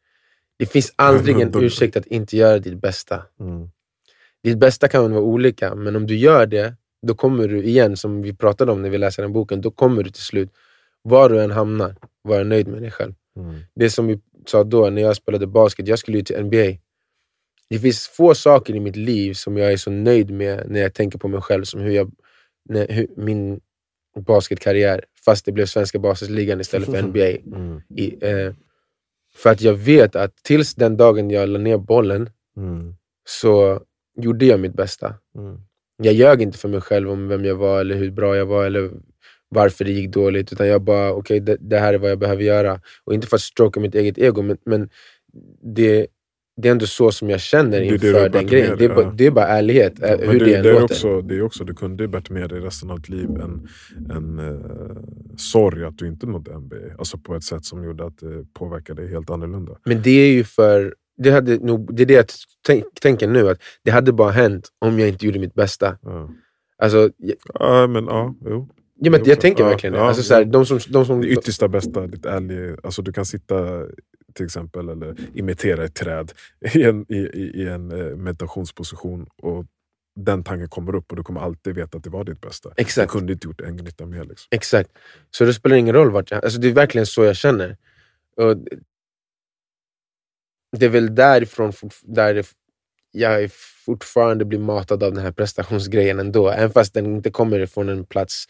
Det 0.59 0.66
finns 0.66 0.92
aldrig 0.96 1.40
en 1.40 1.53
ursäkt 1.62 1.96
att 1.96 2.07
inte 2.07 2.37
göra 2.37 2.59
ditt 2.59 2.81
bästa. 2.81 3.22
Mm. 3.40 3.68
Ditt 4.42 4.59
bästa 4.59 4.88
kan 4.88 5.12
vara 5.12 5.22
olika, 5.22 5.74
men 5.74 5.96
om 5.96 6.07
du 6.07 6.16
gör 6.16 6.46
det, 6.46 6.74
då 7.07 7.14
kommer 7.14 7.48
du 7.48 7.62
igen, 7.64 7.96
som 7.96 8.22
vi 8.22 8.33
pratade 8.37 8.72
om 8.72 8.83
när 8.83 8.90
vi 8.90 8.98
läste 8.98 9.22
den 9.22 9.33
boken, 9.33 9.61
då 9.61 9.70
kommer 9.70 10.03
du 10.03 10.11
till 10.11 10.22
slut, 10.22 10.50
var 11.03 11.29
du 11.29 11.42
än 11.42 11.50
hamnar, 11.50 11.96
vara 12.22 12.44
nöjd 12.44 12.68
med 12.68 12.83
dig 12.83 12.90
själv. 12.90 13.14
Mm. 13.37 13.55
Det 13.75 13.90
som 13.90 14.07
vi 14.07 14.20
sa 14.47 14.64
då 14.64 14.90
när 14.90 15.03
jag 15.03 15.16
spelade 15.16 15.47
basket, 15.47 15.88
jag 15.88 15.99
skulle 15.99 16.18
ju 16.18 16.25
till 16.25 16.44
NBA. 16.44 16.79
Det 17.70 17.79
finns 17.79 18.09
få 18.09 18.35
saker 18.35 18.75
i 18.75 18.81
mitt 18.81 18.97
liv 18.97 19.33
som 19.35 19.57
jag 19.57 19.73
är 19.73 19.77
så 19.77 19.90
nöjd 19.90 20.31
med 20.31 20.70
när 20.70 20.81
jag 20.81 20.94
tänker 20.94 21.18
på 21.18 21.29
mig 21.29 21.40
själv 21.40 21.64
som 21.64 21.81
hur 21.81 21.90
jag, 21.90 22.12
när, 22.68 22.88
hur, 22.88 23.07
min 23.16 23.61
basketkarriär, 24.16 25.05
fast 25.25 25.44
det 25.44 25.53
blev 25.53 25.66
svenska 25.66 25.99
basketligan 25.99 26.61
istället 26.61 26.90
för 26.90 27.03
NBA. 27.03 27.27
Mm. 27.57 27.81
I, 27.97 28.16
eh, 28.20 28.53
för 29.37 29.51
att 29.51 29.61
jag 29.61 29.75
vet 29.75 30.16
att 30.16 30.37
tills 30.37 30.75
den 30.75 30.97
dagen 30.97 31.31
jag 31.31 31.49
la 31.49 31.59
ner 31.59 31.79
bollen 31.79 32.31
Mm. 32.57 32.94
så 33.25 33.81
gjorde 34.16 34.47
jag 34.47 34.61
mitt 34.61 34.75
bästa. 34.75 35.14
Mm. 35.38 35.61
Jag 35.97 36.14
ljög 36.14 36.42
inte 36.42 36.59
för 36.59 36.68
mig 36.68 36.81
själv 36.81 37.11
om 37.11 37.29
vem 37.29 37.44
jag 37.44 37.55
var, 37.55 37.81
eller 37.81 37.94
hur 37.94 38.11
bra 38.11 38.37
jag 38.37 38.47
var, 38.47 38.64
eller 38.64 38.90
varför 39.55 39.85
det 39.85 39.93
gick 39.93 40.11
dåligt. 40.12 40.53
Utan 40.53 40.67
jag 40.67 40.83
bara, 40.83 41.12
okej, 41.12 41.40
det, 41.40 41.57
det 41.61 41.79
här 41.79 41.95
är 41.95 41.99
vad 41.99 42.11
jag 42.11 42.19
behöver 42.19 42.43
göra. 42.43 42.81
Och 43.05 43.14
inte 43.14 43.27
för 43.27 43.37
att 43.37 43.43
stroka 43.43 43.81
mitt 43.81 43.95
eget 43.95 44.19
ego, 44.19 44.43
men, 44.43 44.57
men 44.64 44.88
det, 45.62 46.07
det 46.57 46.69
är 46.69 46.73
ändå 46.73 46.87
så 46.87 47.12
som 47.12 47.31
jag 47.31 47.40
känner 47.40 47.81
Det 47.81 47.87
det 47.87 47.87
inför 47.87 48.21
har 48.21 48.29
den 48.29 48.47
grejen. 48.47 48.69
med 48.69 48.79
Det 48.79 48.85
är, 48.85 48.88
dig, 48.88 48.97
bara, 48.97 49.07
ja. 49.07 49.12
det 49.17 49.27
är 49.27 49.31
bara 49.31 49.47
ärlighet, 49.47 50.03
eh, 50.03 50.19
Men 50.19 50.29
hur 50.29 50.38
du, 50.38 50.45
det 50.45 50.55
än 50.55 50.62
det, 50.62 50.69
är 50.69 50.73
låter. 50.73 50.85
också, 50.85 51.23
det 51.23 51.37
är 51.37 51.43
också, 51.43 51.64
du 51.64 51.75
kunde 51.75 52.05
ju 52.05 52.09
bärt 52.09 52.31
med 52.31 52.51
dig 52.51 52.61
resten 52.61 52.90
av 52.90 53.01
ditt 53.01 53.09
liv 53.09 53.29
en, 53.31 53.69
en 54.11 54.38
uh, 54.38 54.57
sorg 55.37 55.85
att 55.85 55.99
du 55.99 56.07
inte 56.07 56.27
nådde 56.27 56.59
NBA. 56.59 56.77
Alltså 56.99 57.19
på 57.19 57.35
ett 57.35 57.45
sätt 57.45 57.64
som 57.64 57.85
gjorde 57.85 58.07
att 58.07 58.19
det 58.19 58.45
påverkade 58.53 59.03
dig 59.03 59.11
helt 59.11 59.31
annorlunda. 59.31 59.73
Men 59.85 60.03
det 60.03 60.11
är 60.11 60.33
ju 60.33 60.45
för... 60.45 60.95
Det, 61.17 61.31
hade 61.31 61.59
nog, 61.59 61.97
det 61.97 62.03
är 62.03 62.07
det 62.07 62.14
jag 62.14 62.27
tänk, 62.67 62.85
tänker 63.01 63.29
nu, 63.29 63.49
att 63.49 63.59
det 63.83 63.90
hade 63.90 64.12
bara 64.12 64.31
hänt 64.31 64.69
om 64.79 64.99
jag 64.99 65.09
inte 65.09 65.27
gjorde 65.27 65.38
mitt 65.38 65.55
bästa. 65.55 65.99
Ja, 66.03 66.31
Alltså, 66.79 67.11
jag, 67.17 67.37
ja 67.55 67.87
men 67.87 68.05
ja, 68.05 68.35
jo. 68.45 68.69
Ja, 69.01 69.11
men 69.11 69.25
jag 69.25 69.41
tänker 69.41 69.65
verkligen 69.65 69.93
det. 69.93 69.99
ja, 69.99 70.09
Alltså, 70.09 70.23
så 70.23 70.35
här, 70.35 70.45
de 70.45 70.67
som, 70.67 70.79
de 70.89 71.07
som, 71.07 71.21
Det 71.21 71.29
yttersta 71.29 71.69
bästa, 71.69 72.07
ditt 72.07 72.27
ärlig, 72.27 72.77
alltså 72.83 73.03
du 73.03 73.13
kan 73.13 73.27
sitta 73.27 73.87
till 74.35 74.45
exempel 74.45 74.89
eller 74.89 75.17
imitera 75.35 75.85
ett 75.85 75.95
träd 75.95 76.33
i 76.75 76.83
en, 76.83 77.07
i, 77.09 77.19
i, 77.63 77.67
en 77.67 77.91
eh, 77.93 78.17
meditationsposition 78.17 79.27
och 79.43 79.67
den 80.17 80.45
tanken 80.45 80.69
kommer 80.69 80.95
upp 80.95 81.11
och 81.11 81.17
du 81.17 81.23
kommer 81.23 81.41
alltid 81.41 81.75
veta 81.75 81.99
att 81.99 82.05
det 82.05 82.11
var 82.11 82.25
ditt 82.25 82.41
bästa. 82.41 82.69
Du 82.69 82.83
exakt. 82.83 83.13
kunde 83.13 83.33
inte 83.33 83.47
gjort 83.47 83.61
en 83.61 83.77
gnutta 83.77 84.07
mer. 84.07 84.25
Liksom. 84.25 84.49
Exakt. 84.51 84.91
Så 85.31 85.45
det 85.45 85.55
spelar 85.55 85.77
ingen 85.77 85.95
roll 85.95 86.11
vart 86.11 86.31
jag... 86.31 86.45
Alltså 86.45 86.61
det 86.61 86.69
är 86.69 86.73
verkligen 86.73 87.07
så 87.07 87.25
jag 87.25 87.37
känner. 87.37 87.77
Och 88.37 88.57
det 90.79 90.87
är 90.87 90.91
väl 90.91 91.15
därifrån 91.15 91.73
där 92.03 92.45
jag 93.13 93.51
fortfarande 93.85 94.45
blir 94.45 94.59
matad 94.59 95.03
av 95.03 95.13
den 95.13 95.23
här 95.23 95.33
prestationsgrejen 95.33 96.21
ändå. 96.21 96.49
Även 96.49 96.71
fast 96.71 96.95
den 96.95 97.07
inte 97.07 97.31
kommer 97.31 97.67
från 97.67 97.89
en 97.89 98.05
plats, 98.05 98.47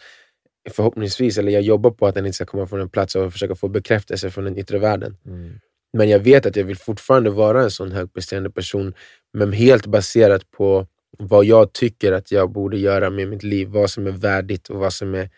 förhoppningsvis, 0.70 1.38
eller 1.38 1.52
jag 1.52 1.62
jobbar 1.62 1.90
på 1.90 2.06
att 2.06 2.14
den 2.14 2.26
inte 2.26 2.36
ska 2.36 2.44
komma 2.44 2.66
från 2.66 2.80
en 2.80 2.88
plats 2.88 3.14
och 3.14 3.32
försöka 3.32 3.54
få 3.54 3.68
bekräftelse 3.68 4.30
från 4.30 4.44
den 4.44 4.58
yttre 4.58 4.78
världen. 4.78 5.16
Mm. 5.26 5.60
Men 5.92 6.08
jag 6.08 6.18
vet 6.18 6.46
att 6.46 6.56
jag 6.56 6.64
vill 6.64 6.76
fortfarande 6.76 7.30
vara 7.30 7.62
en 7.62 7.70
sån 7.70 7.92
högpresterande 7.92 8.50
person, 8.50 8.94
men 9.32 9.52
helt 9.52 9.86
baserat 9.86 10.50
på 10.50 10.86
vad 11.18 11.44
jag 11.44 11.72
tycker 11.72 12.12
att 12.12 12.32
jag 12.32 12.50
borde 12.50 12.78
göra 12.78 13.10
med 13.10 13.28
mitt 13.28 13.42
liv. 13.42 13.68
Vad 13.68 13.90
som 13.90 14.06
är 14.06 14.10
värdigt 14.10 14.68
och 14.68 14.78
vad 14.78 14.92
som 14.92 15.14
är 15.14 15.30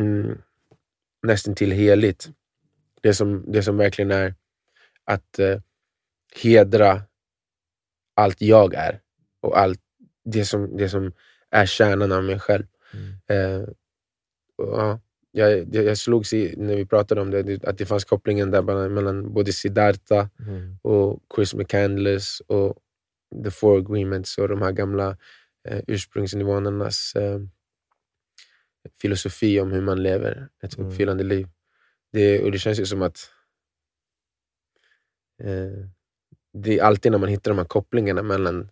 mm, 0.00 0.38
nästan 1.22 1.54
till 1.54 1.72
heligt. 1.72 2.28
Det 3.00 3.14
som, 3.14 3.52
det 3.52 3.62
som 3.62 3.76
verkligen 3.76 4.10
är 4.10 4.34
att 5.04 5.38
eh, 5.38 5.60
hedra 6.42 7.02
allt 8.14 8.40
jag 8.40 8.74
är 8.74 9.00
och 9.40 9.58
allt 9.58 9.80
det 10.24 10.44
som, 10.44 10.76
det 10.76 10.88
som 10.88 11.12
är 11.50 11.66
kärnan 11.66 12.12
av 12.12 12.24
mig 12.24 12.38
själv. 12.38 12.64
Mm. 12.92 13.14
Eh, 13.26 13.68
ja, 14.58 15.00
jag, 15.32 15.74
jag, 15.74 15.98
slogs 15.98 16.32
i, 16.32 16.54
när 16.56 16.76
vi 16.76 16.86
pratade 16.86 17.20
om 17.20 17.30
det, 17.30 17.64
att 17.64 17.78
det 17.78 17.86
fanns 17.86 18.04
kopplingen 18.04 18.50
där 18.50 18.88
mellan, 18.88 19.32
både 19.32 19.52
Siddhartha 19.52 20.30
Mm. 20.40 20.78
och 20.82 21.22
Chris 21.36 21.54
McCandless 21.54 22.40
och 22.40 22.78
The 23.44 23.50
Four 23.50 23.78
Agreements 23.78 24.38
och 24.38 24.48
de 24.48 24.62
här 24.62 24.72
gamla 24.72 25.16
eh, 25.68 25.80
ursprungsnivåernas 25.86 27.14
eh, 27.16 27.40
filosofi 29.02 29.60
om 29.60 29.72
hur 29.72 29.80
man 29.82 30.02
lever 30.02 30.48
ett 30.62 30.78
Mm. 30.78 30.88
uppfyllande 30.90 31.24
liv. 31.24 31.48
Det, 32.12 32.42
och 32.42 32.52
det 32.52 32.58
känns 32.58 32.80
ju 32.80 32.86
som 32.86 33.02
att 33.02 33.30
eh, 35.42 35.86
det 36.52 36.78
är 36.78 36.82
alltid 36.82 37.12
när 37.12 37.18
man 37.18 37.28
hittar 37.28 37.50
de 37.50 37.58
här 37.58 37.64
kopplingarna 37.64 38.22
mellan 38.22 38.68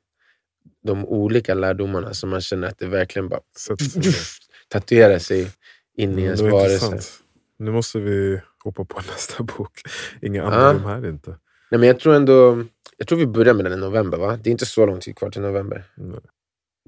de 0.83 1.05
olika 1.07 1.55
lärdomarna 1.55 2.14
som 2.14 2.31
man 2.31 2.40
känner 2.40 2.68
att 2.68 2.79
det 2.79 2.87
verkligen 2.87 3.29
bara 3.29 3.40
tatuerar 4.68 5.18
sig 5.18 5.51
in 5.97 6.11
i 6.11 6.13
Mm, 6.13 6.25
ens 6.25 6.41
varelse. 6.41 6.87
intressant. 6.87 7.23
Nu 7.59 7.71
måste 7.71 7.99
vi 7.99 8.41
hoppa 8.65 8.85
på 8.85 9.01
nästa 9.07 9.43
bok. 9.43 9.81
Inga 10.23 10.39
Ja. 10.43 10.45
andra 10.45 10.73
rum 10.75 10.85
här 10.85 11.09
inte. 11.09 11.31
Nej, 11.71 11.79
men 11.79 11.83
jag 11.83 12.01
tror 12.01 12.15
ändå 12.15 12.65
jag 12.97 13.09
tror 13.09 13.19
vi 13.19 13.27
börjar 13.27 13.55
med 13.55 13.65
den 13.65 13.73
i 13.73 13.77
november, 13.77 14.19
va? 14.19 14.37
Det 14.37 14.51
är 14.51 14.53
inte 14.53 14.67
så 14.67 14.87
lång 14.87 15.01
tid 15.01 15.17
kvar 15.17 15.31
till 15.31 15.43
november. 15.43 15.85
Nej. 15.97 16.21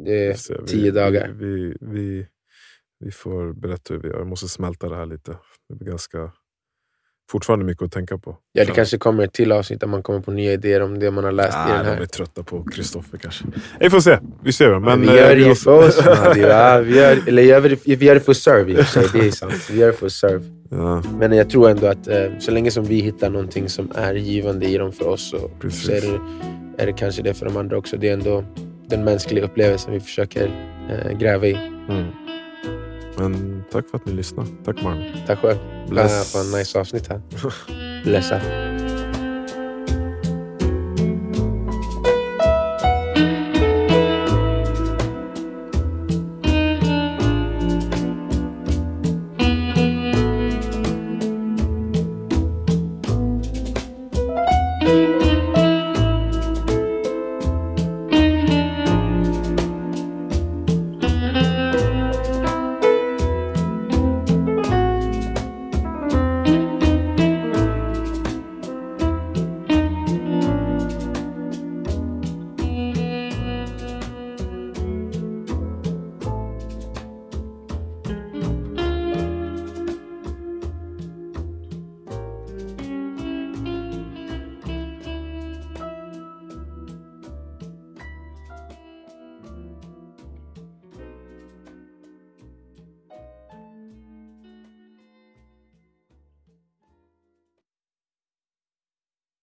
Det 0.05 0.25
är 0.27 0.33
Vi 0.33 0.39
ser, 0.39 0.59
vi- 0.61 0.67
tio 0.67 0.91
dagar. 0.91 1.29
Vi, 1.39 1.47
vi, 1.55 1.77
vi, 1.81 2.27
vi 3.01 3.11
får 3.11 3.53
berätta 3.53 3.95
hur 3.95 4.01
vi 4.01 4.09
gör. 4.09 4.19
Jag 4.19 4.27
måste 4.27 4.49
smälta 4.49 4.89
det 4.89 4.97
här 4.97 5.07
lite. 5.07 5.39
Det 5.69 5.75
blir 5.75 5.89
ganska, 5.89 6.33
fortfarande 7.31 7.65
mycket 7.65 7.83
att 7.83 7.93
tänka 7.93 8.19
på. 8.19 8.37
Ja, 8.53 8.65
det 8.65 8.73
kanske 8.73 8.99
kommer 8.99 9.25
ett 9.25 9.33
till 9.33 9.53
avsnitt 9.53 9.81
där 9.81 9.87
man 9.87 10.03
kommer 10.03 10.21
på 10.21 10.31
nya 10.31 10.53
idéer 10.53 10.81
om 10.83 10.99
det 10.99 11.11
man 11.11 11.25
har 11.25 11.33
läst 11.33 11.55
i 11.55 11.61
Ah, 11.61 11.77
den 11.77 11.85
de 11.87 11.91
här. 11.93 12.01
är 12.01 12.07
trötta 12.07 12.43
på 12.43 12.65
Kristoffer 12.65 13.19
kanske. 13.19 13.45
Vi 13.81 13.91
får 13.91 14.01
se. 14.01 14.19
Vi 14.43 14.53
ser. 14.53 14.71
Men, 14.71 14.83
Men 14.83 15.01
vi 15.01 15.09
eh, 15.09 15.15
gör 15.15 15.35
det 15.35 15.41
ju 15.43 15.55
för 15.55 15.87
oss, 15.89 16.01
vi 16.35 16.41
gör, 16.41 17.29
eller 17.29 17.43
gör 17.43 17.61
vi, 17.61 18.05
gör 18.07 18.15
det 18.15 18.21
för 18.21 18.33
serve 18.33 18.73
i 18.73 18.75
och 18.75 18.85
för 18.87 19.01
sig, 19.09 19.21
det 19.21 19.27
är 19.27 19.31
sant. 19.31 19.69
Vi 19.71 19.79
gör 19.79 19.87
det 19.87 19.93
för 19.93 20.09
serve. 20.09 20.45
Ja, 20.71 21.03
Men 21.19 21.33
jag 21.33 21.51
tror 21.51 21.71
ändå 21.71 21.87
att 21.87 22.09
eh, 22.09 22.25
så 22.39 22.51
länge 22.51 22.71
som 22.71 22.85
vi 22.85 23.01
hittar 23.01 23.31
någonting 23.31 23.69
som 23.69 23.93
är 23.95 24.15
givande 24.15 24.67
i 24.67 24.79
dem 24.79 24.93
för 24.93 25.09
oss 25.09 25.31
så, 25.31 25.51
så 25.71 25.93
är, 25.93 26.01
det, 26.01 26.21
är 26.83 26.87
det 26.87 26.93
kanske 26.93 27.23
det 27.23 27.35
för 27.35 27.47
de 27.47 27.57
andra 27.57 27.79
också. 27.79 27.97
Det 27.97 28.09
är 28.09 28.13
ändå 28.13 28.45
den 28.89 29.05
mänskliga 29.05 29.45
upplevelsen 29.45 29.93
vi 29.93 30.01
försöker 30.01 30.47
eh, 30.91 31.19
gräva 31.19 31.47
i. 31.47 31.53
mm. 31.89 32.05
Men 33.19 33.65
tack 33.73 33.89
för 33.91 33.97
att 33.99 34.07
ni 34.07 34.13
lyssnade. 34.13 34.49
Tack 34.65 34.83
Marlon. 34.83 35.05
Tack 35.27 35.39
själv. 35.39 35.59
Bless. 35.89 36.33
För 36.33 36.41
en 36.41 36.59
nice 36.59 36.81
avsnitt 36.81 37.09
här. 37.09 37.23
Blessa. 38.05 38.41